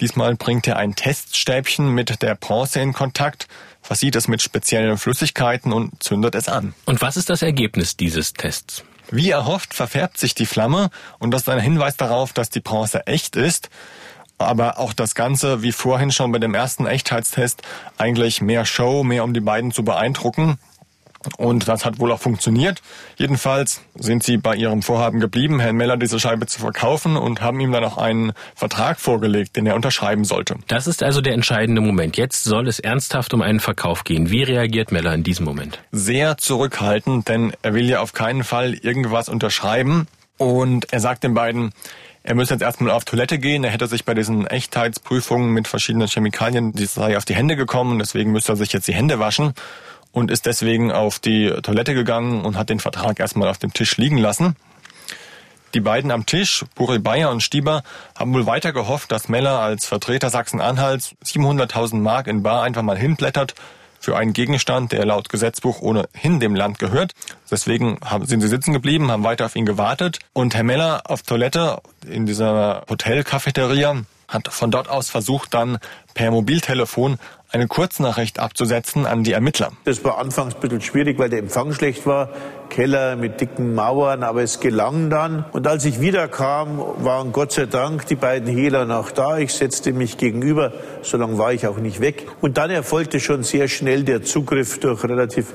[0.00, 3.48] Diesmal bringt er ein Teststäbchen mit der Bronze in Kontakt,
[3.80, 6.74] versieht es mit speziellen Flüssigkeiten und zündet es an.
[6.84, 8.84] Und was ist das Ergebnis dieses Tests?
[9.10, 13.06] Wie erhofft, verfärbt sich die Flamme und das ist ein Hinweis darauf, dass die Bronze
[13.06, 13.70] echt ist.
[14.38, 17.62] Aber auch das Ganze, wie vorhin schon bei dem ersten Echtheitstest,
[17.96, 20.58] eigentlich mehr Show, mehr um die beiden zu beeindrucken.
[21.36, 22.82] Und das hat wohl auch funktioniert.
[23.16, 27.60] Jedenfalls sind sie bei ihrem Vorhaben geblieben, Herrn Meller diese Scheibe zu verkaufen und haben
[27.60, 30.56] ihm dann auch einen Vertrag vorgelegt, den er unterschreiben sollte.
[30.68, 32.16] Das ist also der entscheidende Moment.
[32.16, 34.30] Jetzt soll es ernsthaft um einen Verkauf gehen.
[34.30, 35.80] Wie reagiert Meller in diesem Moment?
[35.92, 40.06] Sehr zurückhaltend, denn er will ja auf keinen Fall irgendwas unterschreiben.
[40.38, 41.72] Und er sagt den beiden,
[42.22, 43.62] er müsse jetzt erstmal auf Toilette gehen.
[43.62, 48.00] Er hätte sich bei diesen Echtheitsprüfungen mit verschiedenen Chemikalien, die sei auf die Hände gekommen,
[48.00, 49.54] deswegen müsste er sich jetzt die Hände waschen
[50.16, 53.98] und ist deswegen auf die Toilette gegangen und hat den Vertrag erstmal auf dem Tisch
[53.98, 54.56] liegen lassen.
[55.74, 57.82] Die beiden am Tisch, Buri Bayer und Stieber,
[58.18, 62.96] haben wohl weiter gehofft, dass Meller als Vertreter Sachsen-Anhalts 700.000 Mark in Bar einfach mal
[62.96, 63.56] hinblättert
[64.00, 67.12] für einen Gegenstand, der laut Gesetzbuch ohnehin dem Land gehört.
[67.50, 70.20] Deswegen sind sie sitzen geblieben, haben weiter auf ihn gewartet.
[70.32, 73.96] Und Herr Meller auf Toilette in dieser Hotelcafeteria
[74.28, 75.78] hat von dort aus versucht, dann
[76.14, 77.18] per Mobiltelefon
[77.56, 79.72] eine Kurznachricht abzusetzen an die Ermittler.
[79.84, 82.28] Das war anfangs ein bisschen schwierig, weil der Empfang schlecht war.
[82.68, 85.44] Keller mit dicken Mauern, aber es gelang dann.
[85.52, 89.38] Und als ich wiederkam, waren Gott sei Dank die beiden Hehler noch da.
[89.38, 92.26] Ich setzte mich gegenüber, so lange war ich auch nicht weg.
[92.40, 95.46] Und dann erfolgte schon sehr schnell der Zugriff durch relativ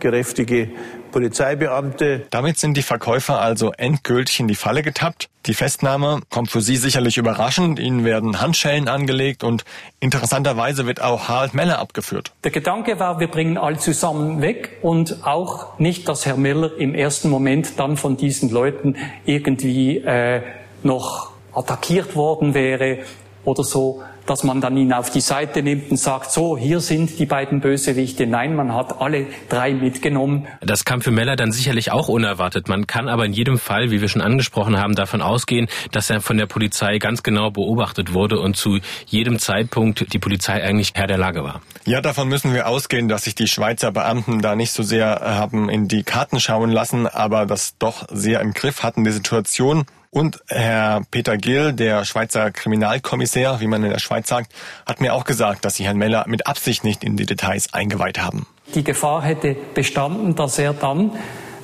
[0.00, 0.70] kräftige
[1.12, 2.26] Polizeibeamte.
[2.30, 5.28] Damit sind die Verkäufer also endgültig in die Falle getappt.
[5.46, 7.78] Die Festnahme kommt für Sie sicherlich überraschend.
[7.78, 9.64] Ihnen werden Handschellen angelegt und
[10.00, 12.32] interessanterweise wird auch Harald Meller abgeführt.
[12.44, 16.94] Der Gedanke war, wir bringen alle zusammen weg und auch nicht, dass Herr Miller im
[16.94, 20.42] ersten Moment dann von diesen Leuten irgendwie äh,
[20.82, 22.98] noch attackiert worden wäre
[23.46, 27.18] oder so, dass man dann ihn auf die Seite nimmt und sagt, so, hier sind
[27.18, 28.26] die beiden Bösewichte.
[28.26, 30.48] Nein, man hat alle drei mitgenommen.
[30.60, 32.68] Das kam für Meller dann sicherlich auch unerwartet.
[32.68, 36.20] Man kann aber in jedem Fall, wie wir schon angesprochen haben, davon ausgehen, dass er
[36.20, 41.06] von der Polizei ganz genau beobachtet wurde und zu jedem Zeitpunkt die Polizei eigentlich Herr
[41.06, 41.62] der Lage war.
[41.84, 45.68] Ja, davon müssen wir ausgehen, dass sich die Schweizer Beamten da nicht so sehr haben
[45.68, 49.86] in die Karten schauen lassen, aber das doch sehr im Griff hatten, die Situation.
[50.16, 54.50] Und Herr Peter Gill, der Schweizer Kriminalkommissär, wie man in der Schweiz sagt,
[54.86, 58.18] hat mir auch gesagt, dass Sie Herrn Meller mit Absicht nicht in die Details eingeweiht
[58.18, 58.46] haben.
[58.74, 61.10] Die Gefahr hätte bestanden, dass er dann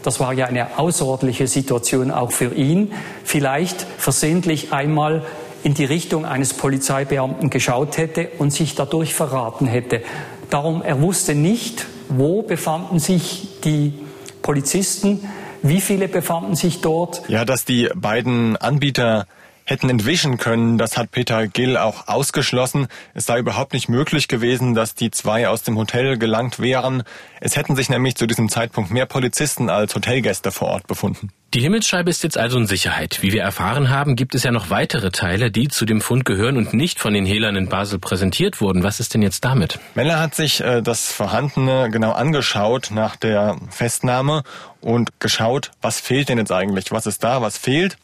[0.02, 2.92] das war ja eine außerordentliche Situation auch für ihn,
[3.24, 5.24] vielleicht versehentlich einmal
[5.62, 10.02] in die Richtung eines Polizeibeamten geschaut hätte und sich dadurch verraten hätte.
[10.50, 13.94] Darum, er wusste nicht, wo befanden sich die
[14.42, 15.26] Polizisten,
[15.62, 17.22] wie viele befanden sich dort?
[17.28, 19.26] Ja, dass die beiden Anbieter
[19.64, 22.88] hätten entwischen können, das hat Peter Gill auch ausgeschlossen.
[23.14, 27.02] Es sei überhaupt nicht möglich gewesen, dass die zwei aus dem Hotel gelangt wären.
[27.40, 31.30] Es hätten sich nämlich zu diesem Zeitpunkt mehr Polizisten als Hotelgäste vor Ort befunden.
[31.54, 33.18] Die Himmelsscheibe ist jetzt also in Sicherheit.
[33.20, 36.56] Wie wir erfahren haben, gibt es ja noch weitere Teile, die zu dem Fund gehören
[36.56, 38.82] und nicht von den Hehlern in Basel präsentiert wurden.
[38.82, 39.78] Was ist denn jetzt damit?
[39.94, 44.44] Meller hat sich äh, das Vorhandene genau angeschaut nach der Festnahme
[44.80, 46.90] und geschaut, was fehlt denn jetzt eigentlich?
[46.90, 47.42] Was ist da?
[47.42, 47.98] Was fehlt?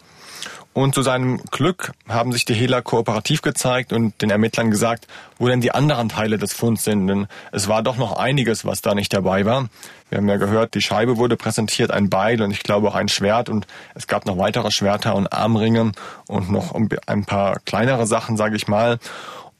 [0.74, 5.48] Und zu seinem Glück haben sich die Hehler kooperativ gezeigt und den Ermittlern gesagt, wo
[5.48, 7.08] denn die anderen Teile des Funds sind.
[7.08, 9.68] Denn es war doch noch einiges, was da nicht dabei war.
[10.08, 13.08] Wir haben ja gehört, die Scheibe wurde präsentiert, ein Beil und ich glaube auch ein
[13.08, 15.92] Schwert und es gab noch weitere Schwerter und Armringe
[16.28, 18.98] und noch ein paar kleinere Sachen, sage ich mal.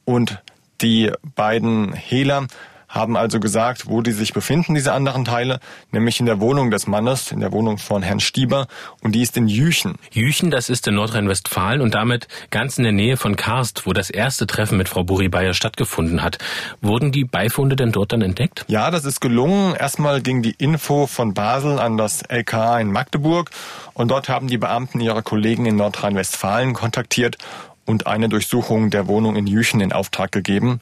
[0.05, 0.41] Und
[0.81, 2.47] die beiden Hehler
[2.89, 5.59] haben also gesagt, wo die sich befinden, diese anderen Teile,
[5.91, 8.67] nämlich in der Wohnung des Mannes, in der Wohnung von Herrn Stieber
[9.01, 9.95] und die ist in Jüchen.
[10.11, 14.09] Jüchen, das ist in Nordrhein-Westfalen und damit ganz in der Nähe von Karst, wo das
[14.09, 16.39] erste Treffen mit Frau Buri-Bayer stattgefunden hat.
[16.81, 18.65] Wurden die Beifunde denn dort dann entdeckt?
[18.67, 19.75] Ja, das ist gelungen.
[19.75, 23.51] Erstmal ging die Info von Basel an das LKA in Magdeburg
[23.93, 27.37] und dort haben die Beamten ihre Kollegen in Nordrhein-Westfalen kontaktiert
[27.85, 30.79] und eine Durchsuchung der Wohnung in Jüchen in Auftrag gegeben.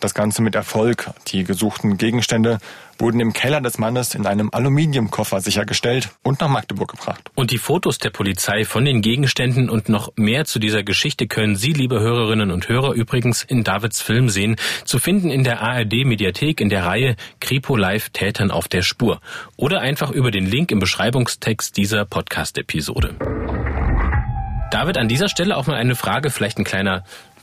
[0.00, 1.10] Das Ganze mit Erfolg.
[1.28, 2.58] Die gesuchten Gegenstände
[2.98, 7.30] wurden im Keller des Mannes in einem Aluminiumkoffer sichergestellt und nach Magdeburg gebracht.
[7.34, 11.54] Und die Fotos der Polizei von den Gegenständen und noch mehr zu dieser Geschichte können
[11.54, 16.04] Sie, liebe Hörerinnen und Hörer, übrigens in Davids Film sehen, zu finden in der ARD
[16.06, 19.20] Mediathek in der Reihe Kripo Live Tätern auf der Spur
[19.56, 23.16] oder einfach über den Link im Beschreibungstext dieser Podcast-Episode.
[24.70, 27.02] David, an dieser Stelle auch mal eine Frage, vielleicht ein kleiner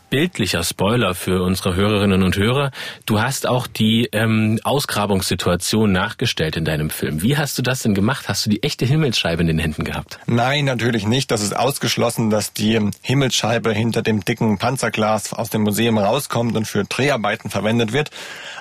[0.10, 2.72] bildlicher Spoiler für unsere Hörerinnen und Hörer.
[3.06, 7.22] Du hast auch die ähm, Ausgrabungssituation nachgestellt in deinem Film.
[7.22, 8.30] Wie hast du das denn gemacht?
[8.30, 10.20] Hast du die echte Himmelsscheibe in den Händen gehabt?
[10.26, 11.32] Nein, natürlich nicht.
[11.32, 16.66] Das ist ausgeschlossen, dass die Himmelsscheibe hinter dem dicken Panzerglas aus dem Museum rauskommt und
[16.66, 18.12] für Dreharbeiten verwendet wird.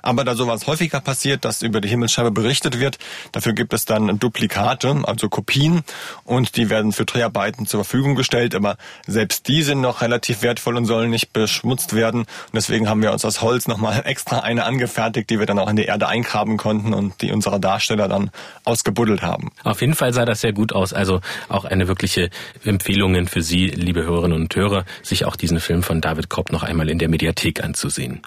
[0.03, 2.99] Aber da sowas häufiger passiert, dass über die Himmelsscheibe berichtet wird,
[3.33, 5.83] dafür gibt es dann Duplikate, also Kopien,
[6.25, 8.55] und die werden für Dreharbeiten zur Verfügung gestellt.
[8.55, 12.21] Aber selbst die sind noch relativ wertvoll und sollen nicht beschmutzt werden.
[12.21, 15.69] Und deswegen haben wir uns aus Holz nochmal extra eine angefertigt, die wir dann auch
[15.69, 18.31] in die Erde eingraben konnten und die unsere Darsteller dann
[18.65, 19.51] ausgebuddelt haben.
[19.63, 20.95] Auf jeden Fall sah das sehr gut aus.
[20.95, 22.31] Also auch eine wirkliche
[22.65, 26.63] Empfehlung für Sie, liebe Hörerinnen und Hörer, sich auch diesen Film von David Kopp noch
[26.63, 28.23] einmal in der Mediathek anzusehen.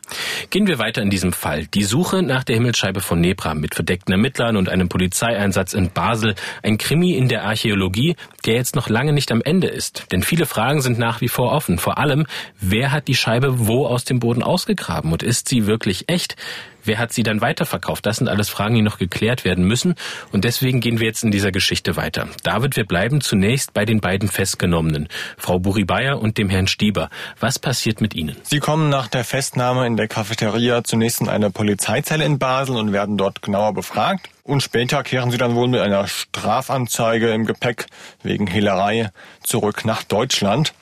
[0.50, 1.66] Gehen wir weiter in diesem Fall.
[1.68, 6.36] Die Suche nach der Himmelsscheibe von Nebra mit verdeckten Ermittlern und einem Polizeieinsatz in Basel.
[6.64, 10.06] Ein Krimi in der Archäologie, der jetzt noch lange nicht am Ende ist.
[10.12, 11.78] Denn viele Fragen sind nach wie vor offen.
[11.78, 12.26] Vor allem,
[12.60, 16.36] wer hat hat die Scheibe wo aus dem Boden ausgegraben und ist sie wirklich echt?
[16.84, 18.06] Wer hat sie dann weiterverkauft?
[18.06, 19.96] Das sind alles Fragen, die noch geklärt werden müssen.
[20.34, 22.28] Und deswegen gehen wir jetzt in dieser Geschichte weiter.
[22.44, 25.08] David, wir bleiben zunächst bei den beiden Festgenommenen,
[25.38, 27.10] Frau Buribayer und dem Herrn Stieber.
[27.40, 28.36] Was passiert mit ihnen?
[28.44, 32.92] Sie kommen nach der Festnahme in der Cafeteria zunächst in eine Polizeizelle in Basel und
[32.92, 34.30] werden dort genauer befragt.
[34.44, 37.86] Und später kehren sie dann wohl mit einer Strafanzeige im Gepäck
[38.24, 39.12] wegen Hehlerei
[39.44, 40.74] zurück nach Deutschland.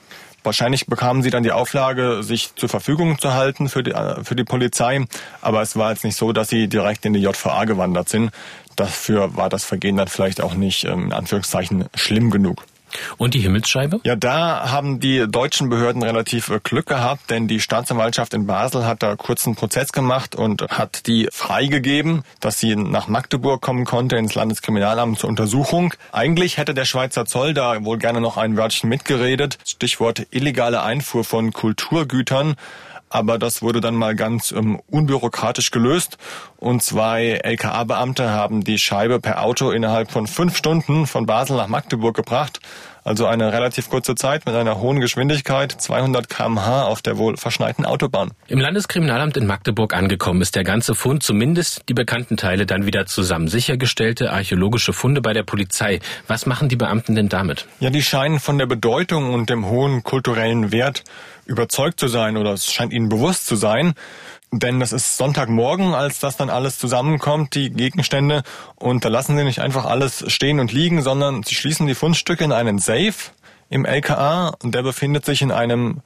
[0.48, 4.34] Wahrscheinlich bekamen sie dann die Auflage, sich zur Verfügung zu halten für die, äh, für
[4.34, 5.06] die Polizei.
[5.42, 8.32] Aber es war jetzt nicht so, dass sie direkt in die JVA gewandert sind.
[8.78, 12.64] Dafür war das Vergehen dann vielleicht auch nicht, ähm, in Anführungszeichen, schlimm genug.
[13.18, 14.00] Und die Himmelsscheibe?
[14.04, 18.86] Ja, da haben die deutschen Behörden relativ äh, Glück gehabt, denn die Staatsanwaltschaft in Basel
[18.86, 24.18] hat da kurzen Prozess gemacht und hat die freigegeben, dass sie nach Magdeburg kommen konnte,
[24.18, 25.94] ins Landeskriminalamt zur Untersuchung.
[26.12, 29.58] Eigentlich hätte der Schweizer Zoll da wohl gerne noch ein Wörtchen mitgeredet.
[29.66, 32.56] Stichwort illegale Einfuhr von Kulturgütern
[33.10, 36.18] aber das wurde dann mal ganz ähm, unbürokratisch gelöst
[36.58, 41.68] und zwei LKA-Beamte haben die Scheibe per Auto innerhalb von fünf Stunden von Basel nach
[41.68, 42.60] Magdeburg gebracht.
[43.08, 47.86] Also eine relativ kurze Zeit mit einer hohen Geschwindigkeit, 200 kmh auf der wohl verschneiten
[47.86, 48.32] Autobahn.
[48.48, 53.06] Im Landeskriminalamt in Magdeburg angekommen ist der ganze Fund, zumindest die bekannten Teile, dann wieder
[53.06, 53.48] zusammen.
[53.48, 56.02] Sichergestellte archäologische Funde bei der Polizei.
[56.28, 57.66] Was machen die Beamten denn damit?
[57.80, 61.06] Ja, die scheinen von der Bedeutung und dem hohen kulturellen Wert
[61.48, 63.94] überzeugt zu sein oder es scheint ihnen bewusst zu sein.
[64.52, 68.44] Denn das ist Sonntagmorgen, als das dann alles zusammenkommt, die Gegenstände.
[68.76, 72.46] Und da lassen sie nicht einfach alles stehen und liegen, sondern sie schließen die Fundstücke
[72.46, 73.14] in einen Safe
[73.70, 76.02] im LKA und der befindet sich in einem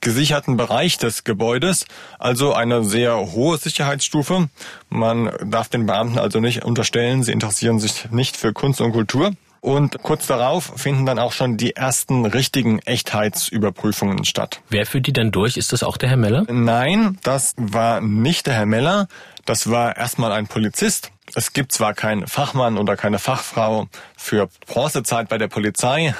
[0.00, 1.86] gesicherten Bereich des Gebäudes,
[2.18, 4.48] also eine sehr hohe Sicherheitsstufe.
[4.90, 9.32] Man darf den Beamten also nicht unterstellen, sie interessieren sich nicht für Kunst und Kultur.
[9.66, 14.60] Und kurz darauf finden dann auch schon die ersten richtigen Echtheitsüberprüfungen statt.
[14.68, 15.56] Wer führt die dann durch?
[15.56, 16.44] Ist das auch der Herr Meller?
[16.48, 19.08] Nein, das war nicht der Herr Meller.
[19.44, 21.10] Das war erstmal ein Polizist.
[21.34, 26.14] Es gibt zwar keinen Fachmann oder keine Fachfrau für Bronzezeit bei der Polizei,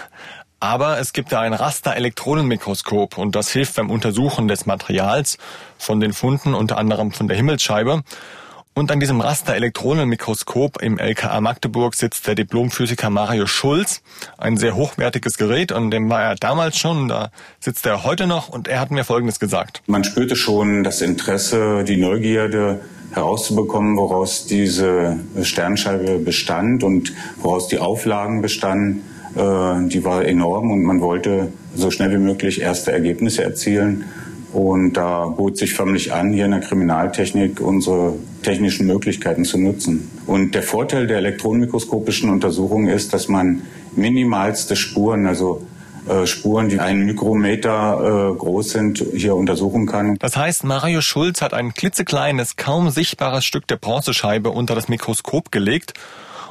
[0.59, 5.39] aber es gibt da ein Raster-Elektronenmikroskop und das hilft beim Untersuchen des Materials
[5.79, 8.03] von den Funden, unter anderem von der Himmelsscheibe.
[8.79, 14.03] Und an diesem Raster-Elektronenmikroskop im LKA Magdeburg sitzt der Diplomphysiker Mario Schulz.
[14.37, 18.51] Ein sehr hochwertiges Gerät und dem war er damals schon, da sitzt er heute noch
[18.51, 19.83] und er hat mir Folgendes gesagt.
[19.87, 27.79] Man spürte schon das Interesse, die Neugierde herauszubekommen, woraus diese Sternscheibe bestand und woraus die
[27.79, 29.05] Auflagen bestanden.
[29.37, 34.05] Äh, die war enorm und man wollte so schnell wie möglich erste Ergebnisse erzielen.
[34.53, 40.11] Und da bot sich förmlich an, hier in der Kriminaltechnik unsere technischen Möglichkeiten zu nutzen.
[40.27, 43.63] Und der Vorteil der elektronenmikroskopischen Untersuchung ist, dass man
[43.97, 45.67] minimalste Spuren, also
[46.09, 50.17] äh, Spuren, die einen Mikrometer äh, groß sind, hier untersuchen kann.
[50.19, 55.51] Das heißt, Mario Schulz hat ein klitzekleines, kaum sichtbares Stück der Bronzescheibe unter das Mikroskop
[55.51, 55.95] gelegt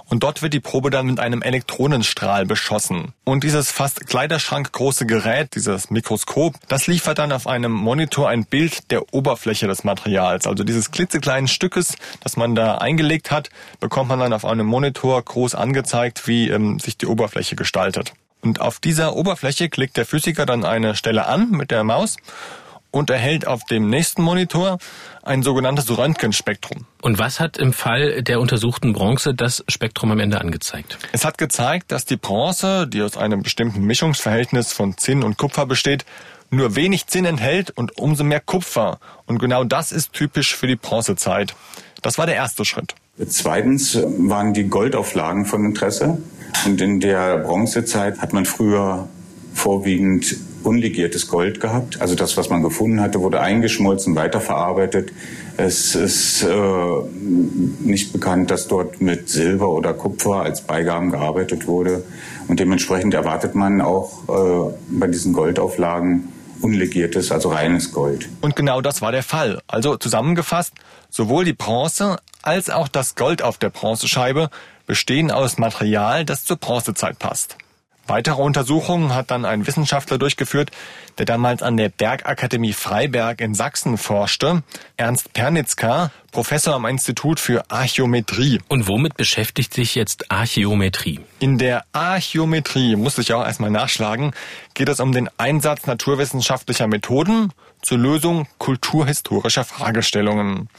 [0.09, 3.13] und dort wird die Probe dann mit einem Elektronenstrahl beschossen.
[3.23, 8.91] Und dieses fast kleiderschrankgroße Gerät, dieses Mikroskop, das liefert dann auf einem Monitor ein Bild
[8.91, 10.47] der Oberfläche des Materials.
[10.47, 15.21] Also dieses klitzekleinen Stückes, das man da eingelegt hat, bekommt man dann auf einem Monitor
[15.21, 18.13] groß angezeigt, wie ähm, sich die Oberfläche gestaltet.
[18.41, 22.17] Und auf dieser Oberfläche klickt der Physiker dann eine Stelle an mit der Maus
[22.95, 24.77] und erhält auf dem nächsten Monitor
[25.21, 26.85] ein sogenanntes Röntgenspektrum.
[27.01, 30.97] Und was hat im Fall der untersuchten Bronze das Spektrum am Ende angezeigt?
[31.11, 35.65] Es hat gezeigt, dass die Bronze, die aus einem bestimmten Mischungsverhältnis von Zinn und Kupfer
[35.65, 36.05] besteht,
[36.51, 38.99] nur wenig Zinn enthält und umso mehr Kupfer.
[39.25, 41.53] Und genau das ist typisch für die Bronzezeit.
[42.01, 42.95] Das war der erste Schritt.
[43.27, 46.19] Zweitens waren die Goldauflagen von Interesse.
[46.65, 49.09] Und in der Bronzezeit hat man früher
[49.53, 52.01] vorwiegend unlegiertes Gold gehabt.
[52.01, 55.11] Also das, was man gefunden hatte, wurde eingeschmolzen, weiterverarbeitet.
[55.57, 56.47] Es ist äh,
[57.79, 62.03] nicht bekannt, dass dort mit Silber oder Kupfer als Beigaben gearbeitet wurde.
[62.47, 66.29] Und dementsprechend erwartet man auch äh, bei diesen Goldauflagen
[66.61, 68.27] unlegiertes, also reines Gold.
[68.41, 69.61] Und genau das war der Fall.
[69.67, 70.73] Also zusammengefasst,
[71.09, 74.49] sowohl die Bronze als auch das Gold auf der Bronzescheibe
[74.87, 77.57] bestehen aus Material, das zur Bronzezeit passt.
[78.07, 80.71] Weitere Untersuchungen hat dann ein Wissenschaftler durchgeführt,
[81.17, 84.63] der damals an der Bergakademie Freiberg in Sachsen forschte,
[84.97, 88.59] Ernst Pernitzka, Professor am Institut für Archäometrie.
[88.67, 91.21] Und womit beschäftigt sich jetzt Archäometrie?
[91.39, 94.33] In der Archäometrie, muss ich auch erstmal nachschlagen,
[94.73, 97.53] geht es um den Einsatz naturwissenschaftlicher Methoden
[97.85, 100.69] zur Lösung kulturhistorischer Fragestellungen.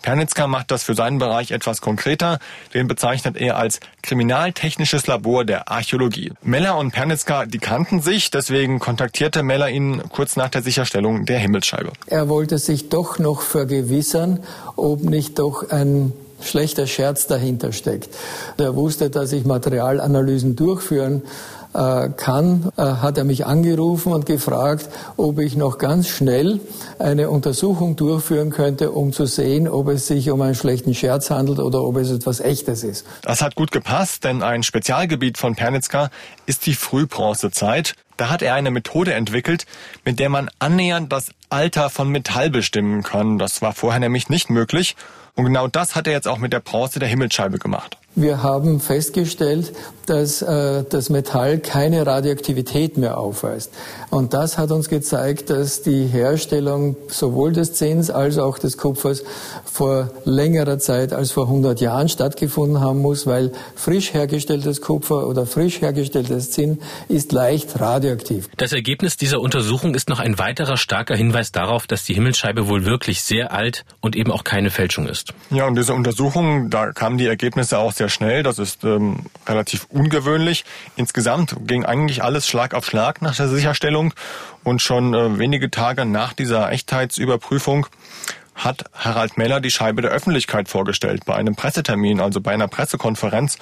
[0.00, 2.38] Pernitzka macht das für seinen Bereich etwas konkreter.
[2.72, 6.32] Den bezeichnet er als kriminaltechnisches Labor der Archäologie.
[6.40, 11.38] Meller und Pernitzka, die kannten sich, deswegen kontaktierte Meller ihn kurz nach der Sicherstellung der
[11.38, 11.92] Himmelsscheibe.
[12.06, 14.40] Er wollte sich doch noch vergewissern,
[14.76, 18.10] ob nicht doch ein schlechter Scherz dahinter steckt.
[18.58, 21.22] Er wusste, dass ich Materialanalysen durchführen
[21.74, 26.60] äh, kann, äh, hat er mich angerufen und gefragt, ob ich noch ganz schnell
[26.98, 31.60] eine Untersuchung durchführen könnte, um zu sehen, ob es sich um einen schlechten Scherz handelt
[31.60, 33.06] oder ob es etwas Echtes ist.
[33.22, 36.10] Das hat gut gepasst, denn ein Spezialgebiet von Pernitzka
[36.46, 37.94] ist die Frühbronzezeit.
[38.16, 39.66] Da hat er eine Methode entwickelt,
[40.04, 43.38] mit der man annähernd das Alter von Metall bestimmen kann.
[43.38, 44.96] Das war vorher nämlich nicht möglich.
[45.34, 47.96] Und genau das hat er jetzt auch mit der Bronze der Himmelsscheibe gemacht.
[48.14, 49.72] Wir haben festgestellt,
[50.06, 53.72] dass äh, das Metall keine Radioaktivität mehr aufweist.
[54.10, 59.22] Und das hat uns gezeigt, dass die Herstellung sowohl des Zinns als auch des Kupfers
[59.64, 65.46] vor längerer Zeit als vor 100 Jahren stattgefunden haben muss, weil frisch hergestelltes Kupfer oder
[65.46, 68.48] frisch hergestelltes Zinn ist leicht radioaktiv.
[68.58, 72.84] Das Ergebnis dieser Untersuchung ist noch ein weiterer starker Hinweis darauf, dass die Himmelsscheibe wohl
[72.84, 75.32] wirklich sehr alt und eben auch keine Fälschung ist.
[75.50, 79.26] Ja, und diese Untersuchung, da kamen die Ergebnisse auch sehr sehr schnell, das ist ähm,
[79.46, 80.64] relativ ungewöhnlich.
[80.96, 84.12] Insgesamt ging eigentlich alles Schlag auf Schlag nach der Sicherstellung
[84.64, 87.86] und schon äh, wenige Tage nach dieser Echtheitsüberprüfung
[88.56, 93.58] hat Harald Meller die Scheibe der Öffentlichkeit vorgestellt bei einem Pressetermin, also bei einer Pressekonferenz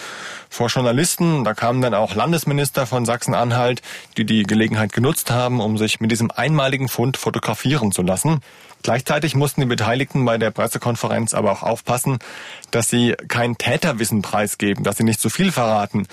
[0.48, 1.44] vor Journalisten.
[1.44, 3.82] Da kamen dann auch Landesminister von Sachsen-Anhalt,
[4.16, 8.40] die die Gelegenheit genutzt haben, um sich mit diesem einmaligen Fund fotografieren zu lassen.
[8.82, 12.18] Gleichzeitig mussten die Beteiligten bei der Pressekonferenz aber auch aufpassen,
[12.70, 16.06] dass sie kein Täterwissen preisgeben, dass sie nicht zu viel verraten.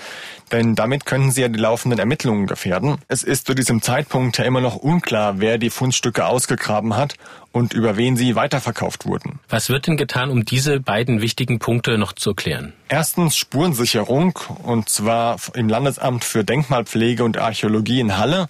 [0.52, 2.98] Denn damit könnten sie ja die laufenden Ermittlungen gefährden.
[3.08, 7.14] Es ist zu diesem Zeitpunkt ja immer noch unklar, wer die Fundstücke ausgegraben hat
[7.52, 9.40] und über wen sie weiterverkauft wurden.
[9.48, 12.74] Was wird denn getan, um diese beiden wichtigen Punkte noch zu erklären?
[12.88, 18.48] Erstens Spurensicherung, und zwar im Landesamt für Denkmalpflege und Archäologie in Halle.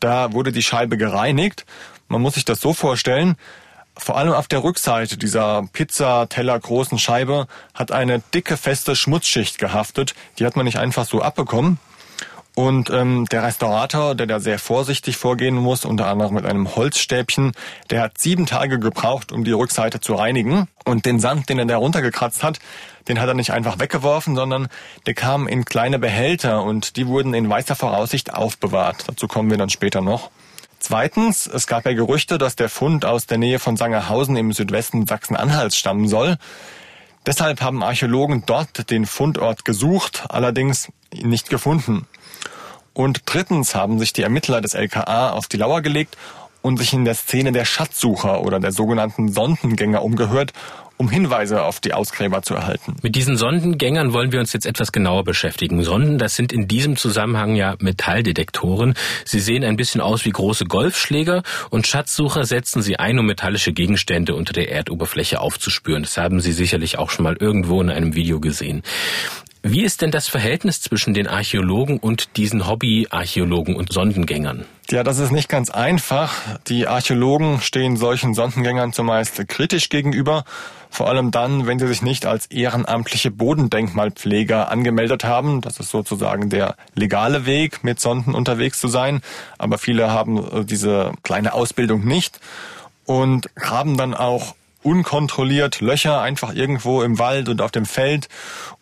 [0.00, 1.66] Da wurde die Scheibe gereinigt
[2.10, 3.36] man muss sich das so vorstellen,
[3.96, 10.14] vor allem auf der Rückseite dieser Pizza-Teller großen Scheibe hat eine dicke, feste Schmutzschicht gehaftet.
[10.38, 11.78] Die hat man nicht einfach so abbekommen.
[12.56, 17.52] Und ähm, der Restaurator, der da sehr vorsichtig vorgehen muss, unter anderem mit einem Holzstäbchen,
[17.90, 20.66] der hat sieben Tage gebraucht, um die Rückseite zu reinigen.
[20.84, 22.58] Und den Sand, den er da runtergekratzt hat,
[23.06, 24.68] den hat er nicht einfach weggeworfen, sondern
[25.06, 29.04] der kam in kleine Behälter und die wurden in weißer Voraussicht aufbewahrt.
[29.06, 30.30] Dazu kommen wir dann später noch.
[30.80, 35.06] Zweitens, es gab ja Gerüchte, dass der Fund aus der Nähe von Sangerhausen im Südwesten
[35.06, 36.38] Sachsen-Anhalts stammen soll.
[37.26, 42.06] Deshalb haben Archäologen dort den Fundort gesucht, allerdings nicht gefunden.
[42.94, 46.16] Und drittens haben sich die Ermittler des LKA auf die Lauer gelegt
[46.62, 50.52] und sich in der Szene der Schatzsucher oder der sogenannten Sondengänger umgehört
[51.00, 52.94] um Hinweise auf die Ausgräber zu erhalten.
[53.00, 55.82] Mit diesen Sondengängern wollen wir uns jetzt etwas genauer beschäftigen.
[55.82, 58.92] Sonden, das sind in diesem Zusammenhang ja Metalldetektoren.
[59.24, 63.72] Sie sehen ein bisschen aus wie große Golfschläger und Schatzsucher setzen sie ein, um metallische
[63.72, 66.02] Gegenstände unter der Erdoberfläche aufzuspüren.
[66.02, 68.82] Das haben Sie sicherlich auch schon mal irgendwo in einem Video gesehen.
[69.62, 74.64] Wie ist denn das Verhältnis zwischen den Archäologen und diesen Hobbyarchäologen und Sondengängern?
[74.90, 76.34] Ja, das ist nicht ganz einfach.
[76.66, 80.44] Die Archäologen stehen solchen Sondengängern zumeist kritisch gegenüber,
[80.88, 85.60] vor allem dann, wenn sie sich nicht als ehrenamtliche Bodendenkmalpfleger angemeldet haben.
[85.60, 89.20] Das ist sozusagen der legale Weg, mit Sonden unterwegs zu sein.
[89.58, 92.40] Aber viele haben äh, diese kleine Ausbildung nicht
[93.04, 98.28] und haben dann auch unkontrolliert Löcher einfach irgendwo im Wald und auf dem Feld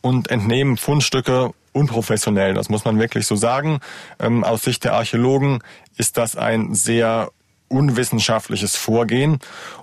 [0.01, 2.55] und entnehmen Fundstücke unprofessionell.
[2.55, 3.81] Das muss man wirklich so sagen.
[4.19, 5.61] Ähm, aus Sicht der Archäologen
[5.97, 7.31] ist das ein sehr
[7.69, 9.39] unwissenschaftliches Vorgehen.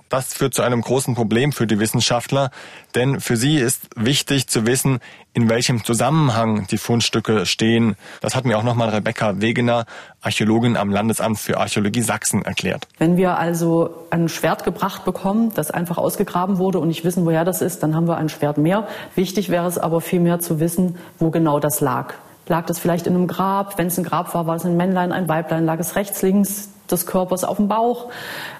[0.08, 2.50] Das führt zu einem großen Problem für die Wissenschaftler,
[2.94, 5.00] denn für sie ist wichtig zu wissen,
[5.32, 7.96] in welchem Zusammenhang die Fundstücke stehen.
[8.20, 9.84] Das hat mir auch nochmal Rebecca Wegener,
[10.20, 12.86] Archäologin am Landesamt für Archäologie Sachsen, erklärt.
[12.98, 17.44] Wenn wir also ein Schwert gebracht bekommen, das einfach ausgegraben wurde und nicht wissen, woher
[17.44, 18.86] das ist, dann haben wir ein Schwert mehr.
[19.16, 22.14] Wichtig wäre es aber vielmehr zu wissen, wo genau das lag.
[22.48, 23.78] Lag das vielleicht in einem Grab?
[23.78, 26.70] Wenn es ein Grab war, war es ein Männlein, ein Weiblein, lag es rechts, links?
[26.90, 28.10] des Körpers auf dem Bauch.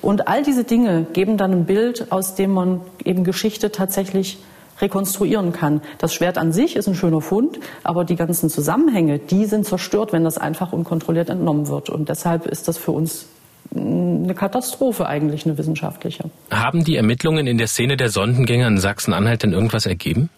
[0.03, 4.39] Und all diese Dinge geben dann ein Bild, aus dem man eben Geschichte tatsächlich
[4.81, 5.81] rekonstruieren kann.
[5.99, 10.13] Das Schwert an sich ist ein schöner Fund, aber die ganzen Zusammenhänge, die sind zerstört,
[10.13, 11.89] wenn das einfach unkontrolliert entnommen wird.
[11.89, 13.27] Und deshalb ist das für uns
[13.75, 16.25] eine Katastrophe eigentlich, eine wissenschaftliche.
[16.51, 20.29] Haben die Ermittlungen in der Szene der Sondengänger in Sachsen-Anhalt denn irgendwas ergeben?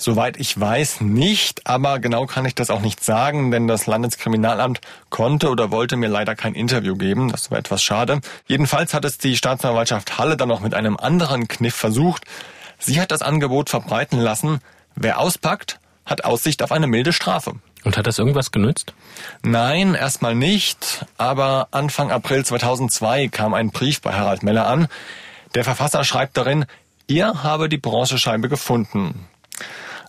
[0.00, 4.80] Soweit ich weiß nicht, aber genau kann ich das auch nicht sagen, denn das Landeskriminalamt
[5.10, 7.30] konnte oder wollte mir leider kein Interview geben.
[7.30, 8.22] Das war etwas schade.
[8.46, 12.24] Jedenfalls hat es die Staatsanwaltschaft Halle dann noch mit einem anderen Kniff versucht.
[12.78, 14.60] Sie hat das Angebot verbreiten lassen,
[14.94, 17.56] wer auspackt, hat Aussicht auf eine milde Strafe.
[17.84, 18.94] Und hat das irgendwas genützt?
[19.42, 21.04] Nein, erstmal nicht.
[21.18, 24.88] Aber Anfang April 2002 kam ein Brief bei Harald Meller an.
[25.54, 26.64] Der Verfasser schreibt darin,
[27.06, 29.26] er habe die Bronzescheibe gefunden.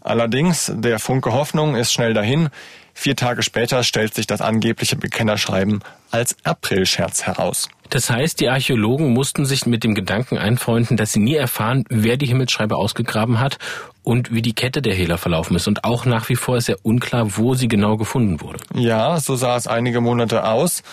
[0.01, 2.49] Allerdings, der Funke Hoffnung ist schnell dahin.
[2.93, 7.69] Vier Tage später stellt sich das angebliche Bekennerschreiben als Aprilscherz heraus.
[7.89, 12.17] Das heißt, die Archäologen mussten sich mit dem Gedanken einfreunden, dass sie nie erfahren, wer
[12.17, 13.57] die Himmelsschreibe ausgegraben hat
[14.03, 15.67] und wie die Kette der Hehler verlaufen ist.
[15.67, 18.59] Und auch nach wie vor ist ja unklar, wo sie genau gefunden wurde.
[18.75, 20.83] Ja, so sah es einige Monate aus.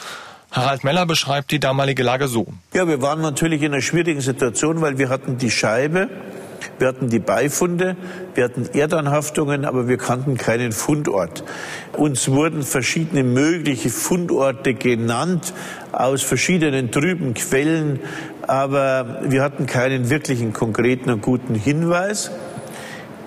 [0.51, 2.47] Harald Meller beschreibt die damalige Lage so.
[2.73, 6.09] Ja, wir waren natürlich in einer schwierigen Situation, weil wir hatten die Scheibe
[6.79, 7.97] wir hatten die Beifunde,
[8.35, 11.45] wir hatten Erdanhaftungen, aber wir kannten keinen Fundort.
[11.97, 15.53] Uns wurden verschiedene mögliche Fundorte genannt
[15.93, 18.01] aus verschiedenen trüben Quellen,
[18.47, 22.31] aber wir hatten keinen wirklichen konkreten und guten Hinweis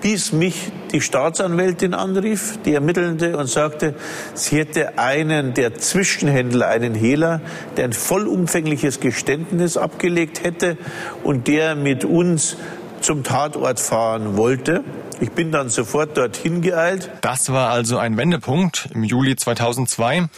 [0.02, 3.94] bis mich die Staatsanwältin anrief, die Ermittelnde, und sagte,
[4.34, 7.40] sie hätte einen der Zwischenhändler, einen Hehler,
[7.76, 10.76] der ein vollumfängliches Geständnis abgelegt hätte
[11.22, 12.56] und der mit uns
[13.02, 14.82] zum Tatort fahren wollte.
[15.20, 17.10] Ich bin dann sofort dorthin geeilt.
[17.20, 20.28] Das war also ein Wendepunkt im Juli 2002.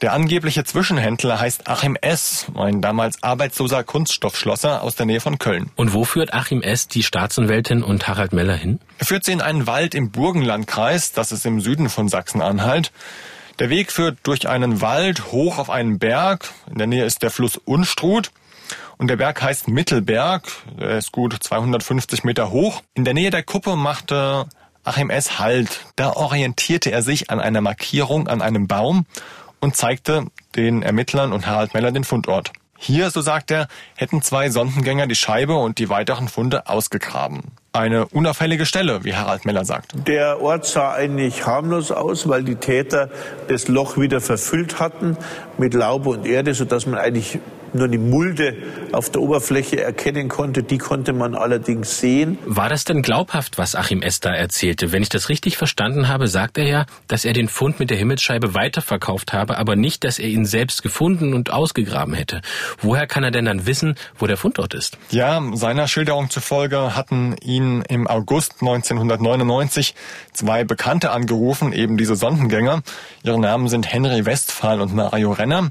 [0.00, 5.70] Der angebliche Zwischenhändler heißt Achim S., ein damals arbeitsloser Kunststoffschlosser aus der Nähe von Köln.
[5.76, 6.88] Und wo führt Achim S.
[6.88, 8.80] die Staatsanwältin und Harald Meller hin?
[8.98, 12.92] Er führt sie in einen Wald im Burgenlandkreis, das ist im Süden von Sachsen-Anhalt.
[13.60, 16.50] Der Weg führt durch einen Wald hoch auf einen Berg.
[16.70, 18.32] In der Nähe ist der Fluss Unstrut.
[18.98, 20.46] Und der Berg heißt Mittelberg.
[20.78, 22.82] Er ist gut 250 Meter hoch.
[22.94, 24.46] In der Nähe der Kuppe machte
[24.84, 25.38] Achim S.
[25.38, 25.80] Halt.
[25.96, 29.06] Da orientierte er sich an einer Markierung an einem Baum
[29.60, 30.26] und zeigte
[30.56, 32.52] den Ermittlern und Harald Meller den Fundort.
[32.76, 37.40] Hier, so sagt er, hätten zwei Sondengänger die Scheibe und die weiteren Funde ausgegraben.
[37.72, 39.92] Eine unauffällige Stelle, wie Harald Meller sagt.
[40.06, 43.10] Der Ort sah eigentlich harmlos aus, weil die Täter
[43.48, 45.16] das Loch wieder verfüllt hatten
[45.56, 47.38] mit Laube und Erde, sodass man eigentlich
[47.74, 48.56] nur die Mulde
[48.92, 50.62] auf der Oberfläche erkennen konnte.
[50.62, 52.38] Die konnte man allerdings sehen.
[52.46, 54.92] War das denn glaubhaft, was Achim Esther erzählte?
[54.92, 57.96] Wenn ich das richtig verstanden habe, sagt er ja, dass er den Fund mit der
[57.96, 62.40] Himmelsscheibe weiterverkauft habe, aber nicht, dass er ihn selbst gefunden und ausgegraben hätte.
[62.80, 64.98] Woher kann er denn dann wissen, wo der Fundort ist?
[65.10, 69.94] Ja, seiner Schilderung zufolge hatten ihn im August 1999
[70.32, 72.82] zwei Bekannte angerufen, eben diese Sondengänger.
[73.22, 75.70] Ihre Namen sind Henry Westphal und Mario Renner.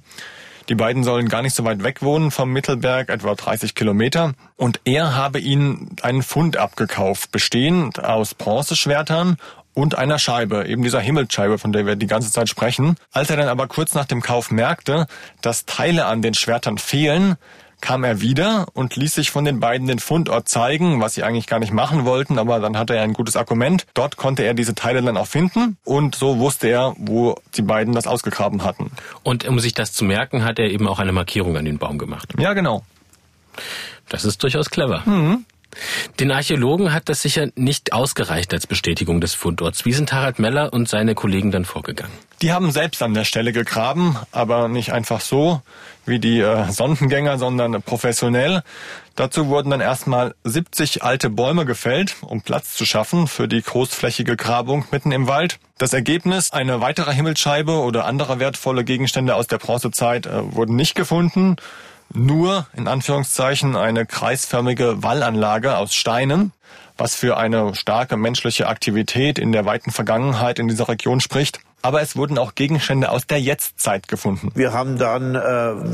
[0.70, 4.34] Die beiden sollen gar nicht so weit weg wohnen vom Mittelberg, etwa 30 Kilometer.
[4.55, 9.38] Und er habe ihnen einen Fund abgekauft, bestehend aus Bronzeschwertern
[9.74, 12.95] und einer Scheibe, eben dieser Himmelsscheibe, von der wir die ganze Zeit sprechen.
[13.11, 15.07] Als er dann aber kurz nach dem Kauf merkte,
[15.41, 17.36] dass Teile an den Schwertern fehlen,
[17.84, 21.48] kam er wieder und ließ sich von den beiden den Fundort zeigen, was sie eigentlich
[21.48, 23.86] gar nicht machen wollten, aber dann hatte er ein gutes Argument.
[23.94, 27.94] Dort konnte er diese Teile dann auch finden und so wusste er, wo die beiden
[27.94, 28.92] das ausgegraben hatten.
[29.24, 31.98] Und um sich das zu merken, hat er eben auch eine Markierung an den Baum
[31.98, 32.30] gemacht.
[32.40, 32.86] Ja, genau.
[34.08, 35.04] Das ist durchaus clever.
[35.06, 35.44] Mhm.
[36.19, 39.86] Den Archäologen hat das sicher nicht ausgereicht als Bestätigung des Fundorts.
[39.86, 42.13] Wie sind Harald Meller und seine Kollegen dann vorgegangen?
[42.41, 45.61] Die haben selbst an der Stelle gegraben, aber nicht einfach so
[46.05, 48.63] wie die äh, Sondengänger, sondern professionell.
[49.15, 54.36] Dazu wurden dann erstmal 70 alte Bäume gefällt, um Platz zu schaffen für die großflächige
[54.36, 55.59] Grabung mitten im Wald.
[55.78, 60.95] Das Ergebnis, eine weitere Himmelsscheibe oder andere wertvolle Gegenstände aus der Bronzezeit äh, wurden nicht
[60.95, 61.55] gefunden
[62.12, 66.51] nur in Anführungszeichen eine kreisförmige Wallanlage aus Steinen,
[66.98, 71.60] was für eine starke menschliche Aktivität in der weiten Vergangenheit in dieser Region spricht.
[71.86, 74.54] Aber es wurden auch Gegenstände aus der Jetztzeit gefunden.
[74.56, 75.39] Wir haben dann äh,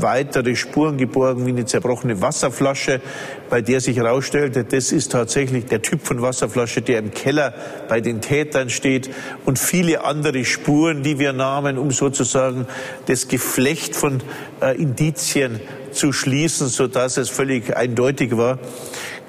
[0.00, 3.00] weitere Spuren geborgen, wie eine zerbrochene Wasserflasche,
[3.48, 7.54] bei der sich herausstellte, das ist tatsächlich der Typ von Wasserflasche, der im Keller
[7.88, 9.10] bei den Tätern steht
[9.44, 12.68] und viele andere Spuren, die wir nahmen, um sozusagen
[13.06, 14.22] das Geflecht von
[14.62, 18.60] äh, Indizien zu schließen, sodass es völlig eindeutig war,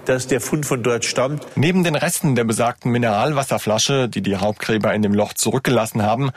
[0.06, 1.46] dass der Fund von dort stammt.
[1.56, 6.32] Neben den Resten der besagten Mineralwasserflasche, die die Raubgräber in dem Loch zurückgelassen haben,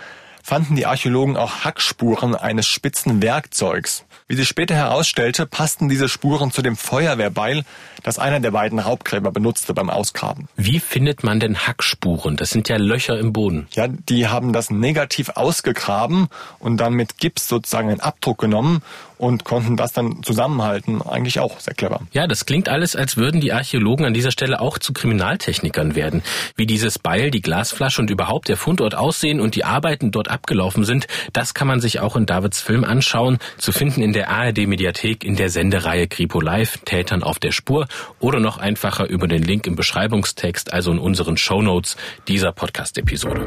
[0.44, 4.04] fanden die Archäologen auch Hackspuren eines spitzen Werkzeugs.
[4.28, 7.64] Wie sich später herausstellte, passten diese Spuren zu dem Feuerwehrbeil,
[8.02, 10.48] das einer der beiden Raubgräber benutzte beim Ausgraben.
[10.56, 12.36] Wie findet man denn Hackspuren?
[12.36, 13.68] Das sind ja Löcher im Boden.
[13.72, 18.82] Ja, die haben das negativ ausgegraben und dann mit Gips sozusagen einen Abdruck genommen
[19.18, 21.02] und konnten das dann zusammenhalten.
[21.02, 22.00] Eigentlich auch sehr clever.
[22.12, 26.22] Ja, das klingt alles, als würden die Archäologen an dieser Stelle auch zu Kriminaltechnikern werden.
[26.56, 30.84] Wie dieses Beil, die Glasflasche und überhaupt der Fundort aussehen und die Arbeiten dort abgelaufen
[30.84, 35.24] sind, das kann man sich auch in Davids Film anschauen, zu finden in der ARD-Mediathek
[35.24, 37.86] in der Sendereihe Kripo Live, Tätern auf der Spur
[38.20, 41.96] oder noch einfacher über den Link im Beschreibungstext, also in unseren Shownotes
[42.28, 43.46] dieser Podcast-Episode.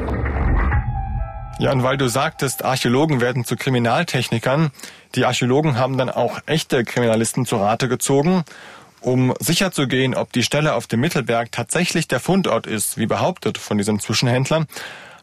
[1.60, 4.70] Ja, und weil du sagtest, Archäologen werden zu Kriminaltechnikern,
[5.14, 8.44] die Archäologen haben dann auch echte Kriminalisten zu Rate gezogen,
[9.00, 13.78] um sicherzugehen, ob die Stelle auf dem Mittelberg tatsächlich der Fundort ist, wie behauptet von
[13.78, 14.66] diesem Zwischenhändler,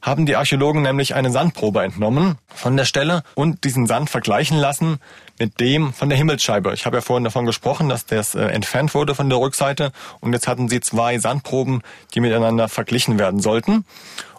[0.02, 5.00] haben die Archäologen nämlich eine Sandprobe entnommen von der Stelle und diesen Sand vergleichen lassen
[5.40, 6.74] mit dem von der Himmelsscheibe.
[6.74, 10.32] Ich habe ja vorhin davon gesprochen, dass das äh, entfernt wurde von der Rückseite und
[10.34, 11.82] jetzt hatten sie zwei Sandproben,
[12.14, 13.84] die miteinander verglichen werden sollten.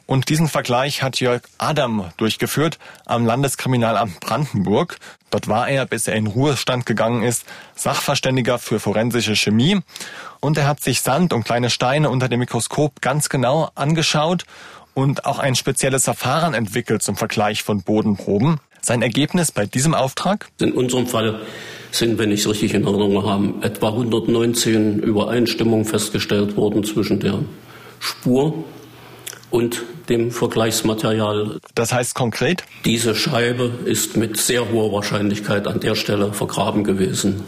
[0.06, 4.98] Und diesen Vergleich hat Jörg Adam durchgeführt am Landeskriminalamt Brandenburg.
[5.30, 7.44] Dort war er, bis er in Ruhestand gegangen ist,
[7.74, 9.80] Sachverständiger für forensische Chemie.
[10.40, 14.44] Und er hat sich Sand und kleine Steine unter dem Mikroskop ganz genau angeschaut
[14.94, 18.60] und auch ein spezielles Verfahren entwickelt zum Vergleich von Bodenproben.
[18.80, 20.48] Sein Ergebnis bei diesem Auftrag?
[20.60, 21.40] In unserem Fall
[21.90, 27.40] sind, wenn ich es richtig in Erinnerung habe, etwa 119 Übereinstimmungen festgestellt worden zwischen der
[27.98, 28.64] Spur
[29.56, 31.58] und dem Vergleichsmaterial.
[31.74, 32.64] Das heißt konkret?
[32.84, 37.42] Diese Scheibe ist mit sehr hoher Wahrscheinlichkeit an der Stelle vergraben gewesen.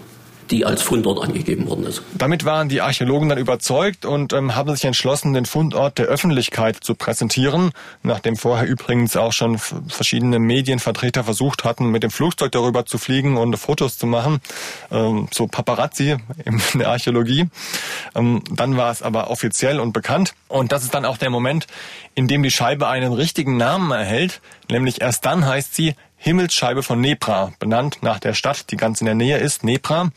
[0.51, 2.03] Die als Fundort angegeben worden ist.
[2.17, 6.77] Damit waren die Archäologen dann überzeugt und ähm, haben sich entschlossen, den Fundort der Öffentlichkeit
[6.83, 7.73] zu präsentieren,
[8.03, 13.37] nachdem vorher übrigens auch schon verschiedene Medienvertreter versucht hatten, mit dem Flugzeug darüber zu fliegen
[13.37, 14.41] und Fotos zu machen,
[14.91, 17.49] ähm, so Paparazzi in der Archäologie.
[18.15, 21.67] Ähm, dann war es aber offiziell und bekannt und das ist dann auch der Moment,
[22.15, 24.41] in dem die Scheibe einen richtigen Namen erhält,
[24.71, 29.07] nämlich erst dann heißt sie Himmelsscheibe von Nebra, benannt nach der Stadt, die ganz in
[29.07, 30.11] der Nähe ist, Nebra.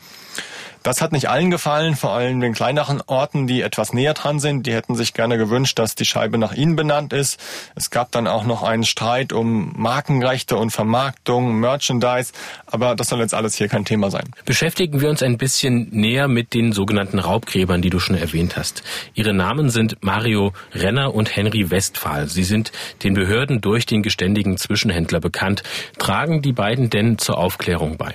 [0.82, 4.66] Das hat nicht allen gefallen, vor allem den kleineren Orten, die etwas näher dran sind.
[4.66, 7.38] Die hätten sich gerne gewünscht, dass die Scheibe nach ihnen benannt ist.
[7.76, 12.32] Es gab dann auch noch einen Streit um Markenrechte und Vermarktung, Merchandise,
[12.66, 14.24] aber das soll jetzt alles hier kein Thema sein.
[14.44, 18.82] Beschäftigen wir uns ein bisschen näher mit den sogenannten Raubgräbern, die du schon erwähnt hast.
[19.14, 22.26] Ihre Namen sind Mario Renner und Henry Westphal.
[22.26, 22.72] Sie sind
[23.04, 25.62] den Behörden durch den geständigen Zwischenhändler bekannt.
[25.98, 28.14] Tragen die beiden denn zur Aufklärung bei?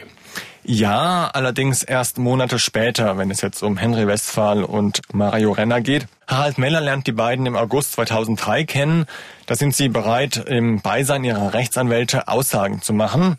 [0.69, 6.07] Ja, allerdings erst Monate später, wenn es jetzt um Henry Westphal und Mario Renner geht.
[6.27, 9.05] Harald Meller lernt die beiden im August 2003 kennen.
[9.45, 13.37] Da sind sie bereit, im Beisein ihrer Rechtsanwälte Aussagen zu machen.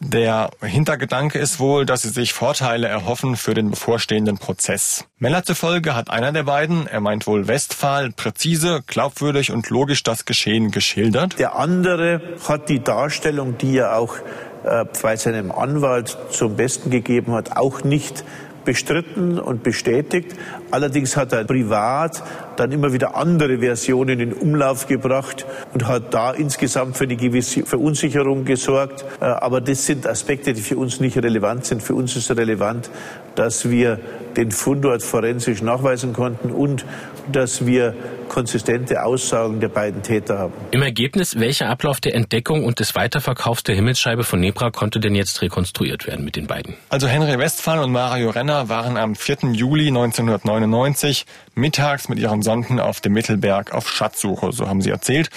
[0.00, 5.04] Der Hintergedanke ist wohl, dass sie sich Vorteile erhoffen für den bevorstehenden Prozess.
[5.18, 10.24] Meller zufolge hat einer der beiden, er meint wohl Westphal, präzise, glaubwürdig und logisch das
[10.24, 11.38] Geschehen geschildert.
[11.38, 14.16] Der andere hat die Darstellung, die er auch
[14.64, 18.24] äh, bei seinem Anwalt zum Besten gegeben hat, auch nicht
[18.64, 20.34] bestritten und bestätigt.
[20.70, 22.22] Allerdings hat er privat
[22.56, 27.64] dann immer wieder andere Versionen in Umlauf gebracht und hat da insgesamt für eine gewisse
[27.64, 29.04] Verunsicherung gesorgt.
[29.20, 31.82] Äh, aber das sind Aspekte, die für uns nicht relevant sind.
[31.82, 32.90] Für uns ist relevant,
[33.34, 33.98] dass wir
[34.36, 36.84] den Fundort forensisch nachweisen konnten und
[37.30, 37.94] dass wir
[38.28, 40.52] konsistente Aussagen der beiden Täter haben.
[40.72, 45.14] Im Ergebnis, welcher Ablauf der Entdeckung und des Weiterverkaufs der Himmelsscheibe von Nebra konnte denn
[45.14, 46.74] jetzt rekonstruiert werden mit den beiden?
[46.88, 49.52] Also Henry Westphal und Mario Renner waren am 4.
[49.52, 55.30] Juli 1999 mittags mit ihren Sonden auf dem Mittelberg auf Schatzsuche, so haben sie erzählt.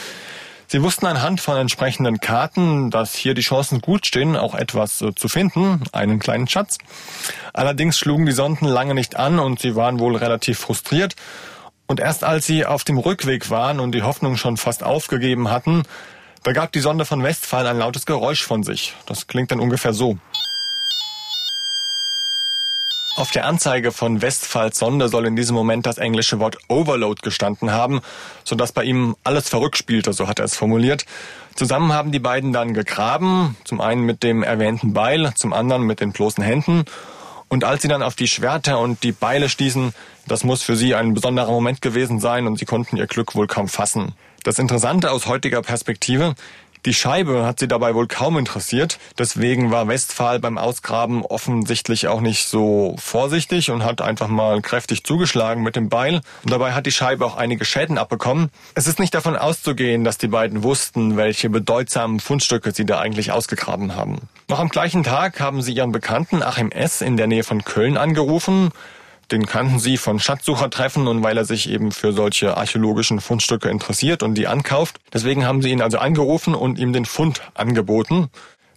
[0.69, 5.15] Sie wussten anhand von entsprechenden Karten, dass hier die Chancen gut stehen, auch etwas äh,
[5.15, 6.77] zu finden, einen kleinen Schatz.
[7.53, 11.15] Allerdings schlugen die Sonden lange nicht an und sie waren wohl relativ frustriert.
[11.87, 15.83] Und erst als sie auf dem Rückweg waren und die Hoffnung schon fast aufgegeben hatten,
[16.43, 18.93] da gab die Sonde von Westphal ein lautes Geräusch von sich.
[19.05, 20.17] Das klingt dann ungefähr so.
[23.17, 27.71] Auf der Anzeige von Westphals Sonde soll in diesem Moment das englische Wort Overload gestanden
[27.71, 28.01] haben,
[28.43, 31.07] sodass bei ihm alles verrückt spielte, so hat er es formuliert.
[31.55, 35.99] Zusammen haben die beiden dann gegraben, zum einen mit dem erwähnten Beil, zum anderen mit
[35.99, 36.85] den bloßen Händen.
[37.47, 39.95] Und als sie dann auf die Schwerter und die Beile stießen,
[40.27, 43.47] das muss für sie ein besonderer Moment gewesen sein und sie konnten ihr Glück wohl
[43.47, 44.13] kaum fassen.
[44.43, 46.35] Das Interessante aus heutiger Perspektive,
[46.85, 48.99] die Scheibe hat sie dabei wohl kaum interessiert.
[49.17, 55.03] Deswegen war Westphal beim Ausgraben offensichtlich auch nicht so vorsichtig und hat einfach mal kräftig
[55.03, 56.21] zugeschlagen mit dem Beil.
[56.43, 58.49] Und dabei hat die Scheibe auch einige Schäden abbekommen.
[58.75, 63.31] Es ist nicht davon auszugehen, dass die beiden wussten, welche bedeutsamen Fundstücke sie da eigentlich
[63.31, 64.21] ausgegraben haben.
[64.47, 67.01] Noch am gleichen Tag haben sie ihren Bekannten Achim S.
[67.01, 68.71] in der Nähe von Köln angerufen
[69.31, 74.23] den kannten sie von Schatzsuchertreffen und weil er sich eben für solche archäologischen Fundstücke interessiert
[74.23, 74.99] und die ankauft.
[75.13, 78.29] Deswegen haben sie ihn also angerufen und ihm den Fund angeboten.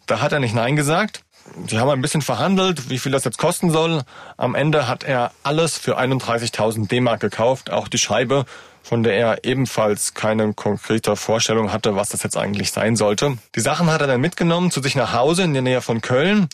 [0.06, 1.22] Da hat er nicht Nein gesagt.
[1.66, 4.02] Sie haben ein bisschen verhandelt, wie viel das jetzt kosten soll.
[4.36, 8.44] Am Ende hat er alles für 31.000 D-Mark gekauft, auch die Scheibe,
[8.82, 13.38] von der er ebenfalls keine konkrete Vorstellung hatte, was das jetzt eigentlich sein sollte.
[13.54, 16.48] Die Sachen hat er dann mitgenommen zu sich nach Hause in der Nähe von Köln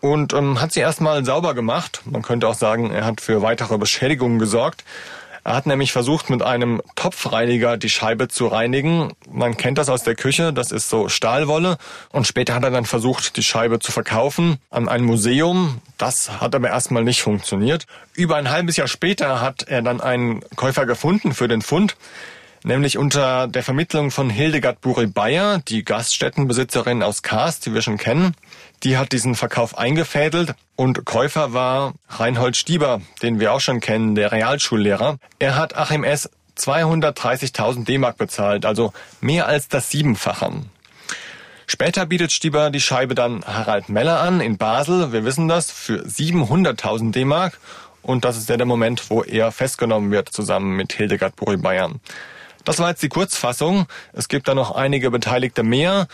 [0.00, 2.02] und ähm, hat sie erstmal sauber gemacht.
[2.04, 4.84] Man könnte auch sagen, er hat für weitere Beschädigungen gesorgt.
[5.44, 9.12] Er hat nämlich versucht, mit einem Topfreiniger die Scheibe zu reinigen.
[9.30, 11.78] Man kennt das aus der Küche, das ist so Stahlwolle.
[12.10, 15.80] Und später hat er dann versucht, die Scheibe zu verkaufen an ein Museum.
[15.96, 17.86] Das hat aber erstmal nicht funktioniert.
[18.12, 21.96] Über ein halbes Jahr später hat er dann einen Käufer gefunden für den Fund
[22.68, 28.34] nämlich unter der Vermittlung von Hildegard Buri-Bayer, die Gaststättenbesitzerin aus Kars, die wir schon kennen.
[28.84, 34.14] Die hat diesen Verkauf eingefädelt und Käufer war Reinhold Stieber, den wir auch schon kennen,
[34.14, 35.16] der Realschullehrer.
[35.38, 36.30] Er hat Achim S.
[36.58, 40.52] 230.000 D-Mark bezahlt, also mehr als das Siebenfache.
[41.66, 46.02] Später bietet Stieber die Scheibe dann Harald Meller an in Basel, wir wissen das, für
[46.02, 47.60] 700.000 D-Mark.
[48.02, 52.00] Und das ist ja der Moment, wo er festgenommen wird, zusammen mit Hildegard Buri-Bayern.
[52.68, 53.86] Das war jetzt die Kurzfassung.
[54.12, 56.06] Es gibt da noch einige Beteiligte mehr.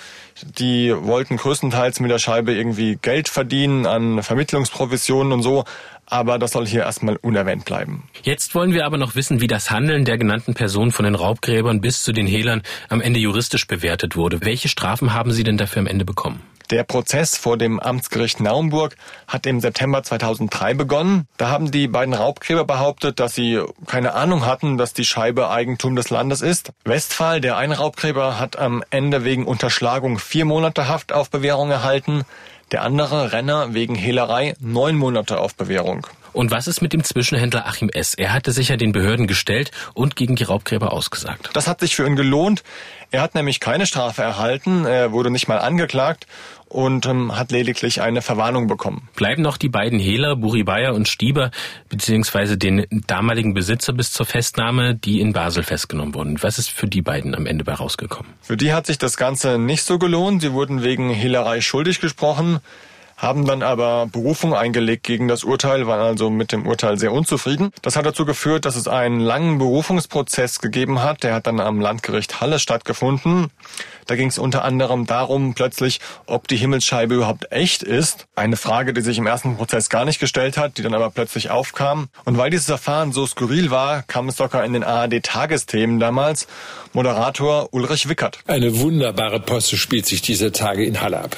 [0.61, 5.65] Die wollten größtenteils mit der Scheibe irgendwie Geld verdienen an Vermittlungsprovisionen und so.
[6.07, 8.05] Aber das soll hier erstmal unerwähnt bleiben.
[8.23, 11.81] Jetzt wollen wir aber noch wissen, wie das Handeln der genannten Personen von den Raubgräbern
[11.81, 14.41] bis zu den Hehlern am Ende juristisch bewertet wurde.
[14.43, 16.41] Welche Strafen haben Sie denn dafür am Ende bekommen?
[16.71, 18.97] Der Prozess vor dem Amtsgericht Naumburg
[19.29, 21.29] hat im September 2003 begonnen.
[21.37, 25.95] Da haben die beiden Raubgräber behauptet, dass sie keine Ahnung hatten, dass die Scheibe Eigentum
[25.95, 26.73] des Landes ist.
[26.85, 32.23] Westphal, der ein Raubgräber, hat am Ende wegen Unterschlagung vier Monate Haft auf Bewährung erhalten.
[32.73, 36.07] Der andere Renner wegen Hehlerei neun Monate auf Bewährung.
[36.35, 38.15] Und was ist mit dem Zwischenhändler Achim S?
[38.15, 41.51] Er hatte sich ja den Behörden gestellt und gegen die Raubgräber ausgesagt.
[41.55, 42.65] Das hat sich für ihn gelohnt.
[43.13, 46.27] Er hat nämlich keine Strafe erhalten, er wurde nicht mal angeklagt
[46.69, 49.09] und ähm, hat lediglich eine Verwarnung bekommen.
[49.15, 51.53] Bleiben noch die beiden Hehler, Buribaya und Stieber,
[51.89, 56.43] beziehungsweise den damaligen Besitzer bis zur Festnahme, die in Basel festgenommen wurden.
[56.43, 58.33] Was ist für die beiden am Ende bei rausgekommen?
[58.43, 60.43] Für die hat sich das Ganze nicht so gelohnt.
[60.43, 62.59] Sie wurden wegen Hehlerei schuldig gesprochen
[63.17, 67.71] haben dann aber Berufung eingelegt gegen das Urteil, waren also mit dem Urteil sehr unzufrieden.
[67.83, 71.23] Das hat dazu geführt, dass es einen langen Berufungsprozess gegeben hat.
[71.23, 73.51] Der hat dann am Landgericht Halle stattgefunden.
[74.07, 78.27] Da ging es unter anderem darum plötzlich, ob die Himmelsscheibe überhaupt echt ist.
[78.37, 81.51] Eine Frage, die sich im ersten Prozess gar nicht gestellt hat, die dann aber plötzlich
[81.51, 82.09] aufkam.
[82.25, 86.47] Und weil dieses Verfahren so skurril war, kam es sogar in den ARD-Tagesthemen damals.
[86.93, 88.39] Moderator Ulrich Wickert.
[88.47, 91.37] Eine wunderbare Posse spielt sich dieser Tage in Halle ab.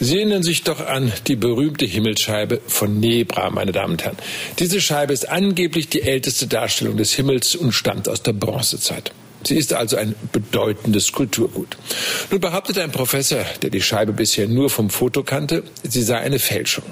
[0.00, 4.16] Erinnern sich doch an die berühmte Himmelsscheibe von Nebra, meine Damen und Herren.
[4.58, 9.12] Diese Scheibe ist angeblich die älteste Darstellung des Himmels und stammt aus der Bronzezeit.
[9.46, 11.76] Sie ist also ein bedeutendes Kulturgut.
[12.32, 16.40] Nun behauptet ein Professor, der die Scheibe bisher nur vom Foto kannte, sie sei eine
[16.40, 16.84] Fälschung.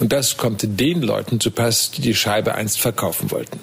[0.00, 3.60] Und das kommt den Leuten zu Pass, die die Scheibe einst verkaufen wollten.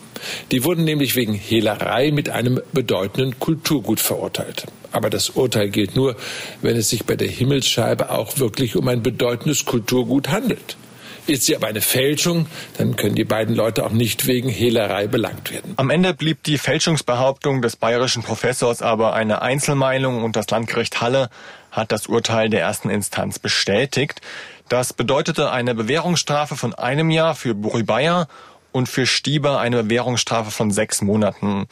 [0.52, 4.68] Die wurden nämlich wegen Hehlerei mit einem bedeutenden Kulturgut verurteilt.
[4.92, 6.16] Aber das Urteil gilt nur,
[6.62, 10.78] wenn es sich bei der Himmelsscheibe auch wirklich um ein bedeutendes Kulturgut handelt.
[11.28, 12.48] Ist sie aber eine Fälschung,
[12.78, 15.74] dann können die beiden Leute auch nicht wegen Hehlerei belangt werden.
[15.78, 21.30] Am Ende blieb die Fälschungsbehauptung des bayerischen Professors aber eine Einzelmeinung und das Landgericht Halle
[21.72, 24.22] hat das Urteil der ersten Instanz bestätigt.
[24.70, 28.28] Das bedeutete eine Bewährungsstrafe von einem Jahr für Buri Bayer
[28.72, 31.68] und für Stieber eine Bewährungsstrafe von sechs Monaten.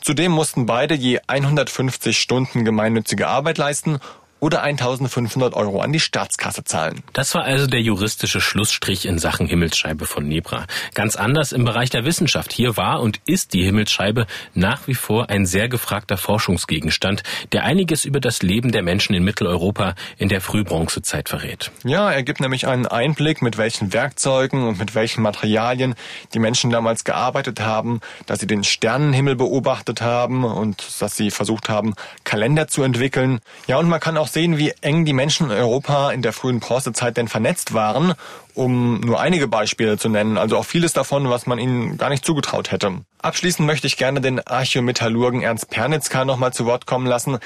[0.00, 3.98] Zudem mussten beide je 150 Stunden gemeinnützige Arbeit leisten
[4.40, 7.02] oder 1500 Euro an die Staatskasse zahlen.
[7.12, 10.66] Das war also der juristische Schlussstrich in Sachen Himmelsscheibe von Nebra.
[10.94, 12.52] Ganz anders im Bereich der Wissenschaft.
[12.52, 17.22] Hier war und ist die Himmelsscheibe nach wie vor ein sehr gefragter Forschungsgegenstand,
[17.52, 21.70] der einiges über das Leben der Menschen in Mitteleuropa in der Frühbronzezeit verrät.
[21.84, 25.94] Ja, er gibt nämlich einen Einblick, mit welchen Werkzeugen und mit welchen Materialien
[26.34, 31.68] die Menschen damals gearbeitet haben, dass sie den Sternenhimmel beobachtet haben und dass sie versucht
[31.68, 33.40] haben, Kalender zu entwickeln.
[33.66, 36.32] Ja, und man kann auch auch sehen, wie eng die Menschen in Europa in der
[36.32, 38.14] frühen Bronzezeit denn vernetzt waren,
[38.54, 42.24] um nur einige Beispiele zu nennen, also auch vieles davon, was man ihnen gar nicht
[42.24, 42.92] zugetraut hätte.
[43.22, 47.38] Abschließend möchte ich gerne den Archäometallurgen Ernst Pernitzka nochmal zu Wort kommen lassen.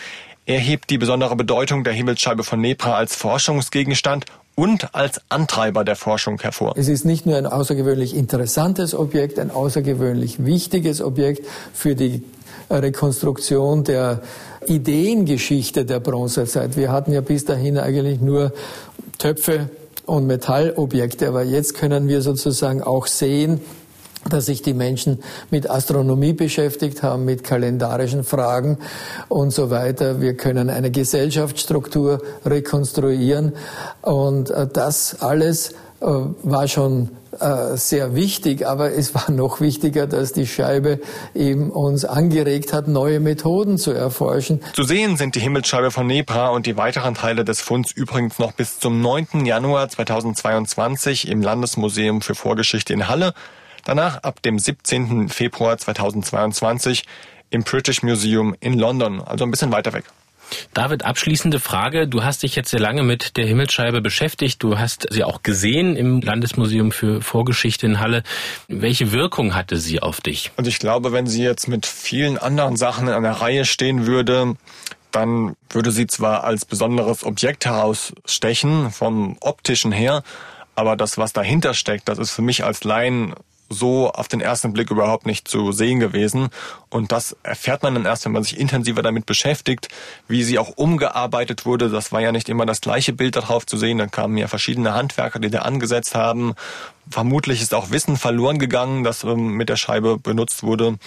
[0.46, 4.24] Er hebt die besondere Bedeutung der Himmelsscheibe von Nebra als Forschungsgegenstand
[4.54, 6.74] und als Antreiber der Forschung hervor.
[6.76, 12.22] Es ist nicht nur ein außergewöhnlich interessantes Objekt, ein außergewöhnlich wichtiges Objekt für die
[12.70, 14.20] Rekonstruktion der
[14.66, 16.76] Ideengeschichte der Bronzezeit.
[16.76, 18.52] Wir hatten ja bis dahin eigentlich nur
[19.18, 19.68] Töpfe
[20.06, 23.60] und Metallobjekte, aber jetzt können wir sozusagen auch sehen,
[24.28, 28.78] dass sich die Menschen mit Astronomie beschäftigt haben, mit kalendarischen Fragen
[29.28, 30.20] und so weiter.
[30.20, 33.54] Wir können eine Gesellschaftsstruktur rekonstruieren
[34.02, 40.32] und äh, das alles war schon äh, sehr wichtig, aber es war noch wichtiger, dass
[40.32, 41.00] die Scheibe
[41.34, 44.60] eben uns angeregt hat, neue Methoden zu erforschen.
[44.72, 48.52] Zu sehen sind die Himmelsscheibe von Nebra und die weiteren Teile des Funds übrigens noch
[48.52, 49.44] bis zum 9.
[49.44, 53.32] Januar 2022 im Landesmuseum für Vorgeschichte in Halle.
[53.84, 55.28] Danach ab dem 17.
[55.28, 57.04] Februar 2022
[57.50, 60.04] im British Museum in London, also ein bisschen weiter weg.
[60.74, 62.08] David, abschließende Frage.
[62.08, 64.62] Du hast dich jetzt sehr lange mit der Himmelsscheibe beschäftigt.
[64.62, 68.22] Du hast sie auch gesehen im Landesmuseum für Vorgeschichte in Halle.
[68.68, 70.50] Welche Wirkung hatte sie auf dich?
[70.56, 74.54] Also ich glaube, wenn sie jetzt mit vielen anderen Sachen in einer Reihe stehen würde,
[75.10, 80.22] dann würde sie zwar als besonderes Objekt herausstechen, vom optischen her,
[80.74, 83.34] aber das, was dahinter steckt, das ist für mich als Laien
[83.70, 86.50] so auf den ersten Blick überhaupt nicht zu sehen gewesen.
[86.90, 89.88] Und das erfährt man dann erst, wenn man sich intensiver damit beschäftigt,
[90.28, 91.88] wie sie auch umgearbeitet wurde.
[91.88, 93.98] Das war ja nicht immer das gleiche Bild darauf zu sehen.
[93.98, 96.54] Da kamen ja verschiedene Handwerker, die da angesetzt haben.
[97.08, 100.98] Vermutlich ist auch Wissen verloren gegangen, das ähm, mit der Scheibe benutzt wurde.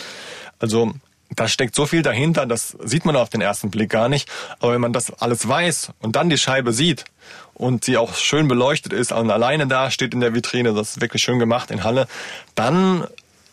[0.60, 0.94] Also
[1.36, 4.30] da steckt so viel dahinter, das sieht man auf den ersten Blick gar nicht.
[4.60, 7.06] Aber wenn man das alles weiß und dann die Scheibe sieht
[7.54, 11.02] und sie auch schön beleuchtet ist und alleine da steht in der Vitrine, das ist
[11.02, 12.08] wirklich schön gemacht in Halle,
[12.56, 13.08] dann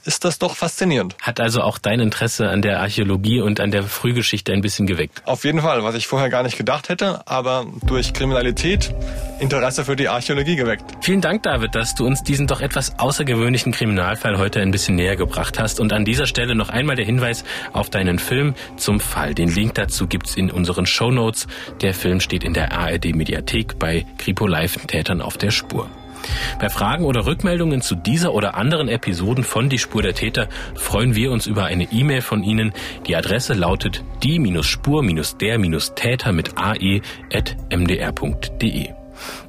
[0.05, 1.16] ist das doch faszinierend.
[1.20, 5.22] Hat also auch dein Interesse an der Archäologie und an der Frühgeschichte ein bisschen geweckt?
[5.26, 8.94] Auf jeden Fall, was ich vorher gar nicht gedacht hätte, aber durch Kriminalität
[9.40, 10.84] Interesse für die Archäologie geweckt.
[11.01, 15.16] Vielen Dank, David, dass du uns diesen doch etwas außergewöhnlichen Kriminalfall heute ein bisschen näher
[15.16, 15.80] gebracht hast.
[15.80, 19.34] Und an dieser Stelle noch einmal der Hinweis auf deinen Film zum Fall.
[19.34, 21.46] Den Link dazu gibt's in unseren Show Notes.
[21.80, 25.88] Der Film steht in der ARD Mediathek bei Kripo Live Tätern auf der Spur.
[26.59, 31.14] Bei Fragen oder Rückmeldungen zu dieser oder anderen Episoden von Die Spur der Täter freuen
[31.14, 32.73] wir uns über eine E-Mail von Ihnen.
[33.07, 37.01] Die Adresse lautet die-spur-der-täter mit ae.mdr.de.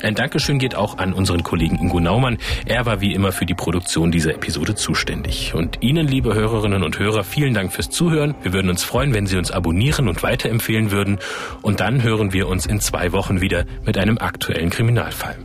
[0.01, 2.38] Ein Dankeschön geht auch an unseren Kollegen Ingo Naumann.
[2.65, 5.53] Er war wie immer für die Produktion dieser Episode zuständig.
[5.53, 8.36] Und Ihnen, liebe Hörerinnen und Hörer, vielen Dank fürs Zuhören.
[8.41, 11.19] Wir würden uns freuen, wenn Sie uns abonnieren und weiterempfehlen würden.
[11.61, 15.38] Und dann hören wir uns in zwei Wochen wieder mit einem aktuellen Kriminalfall.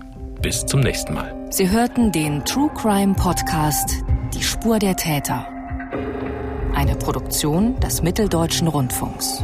[0.46, 1.34] Bis zum nächsten Mal.
[1.50, 3.90] Sie hörten den True Crime Podcast
[4.32, 5.48] Die Spur der Täter.
[6.72, 9.42] Eine Produktion des Mitteldeutschen Rundfunks.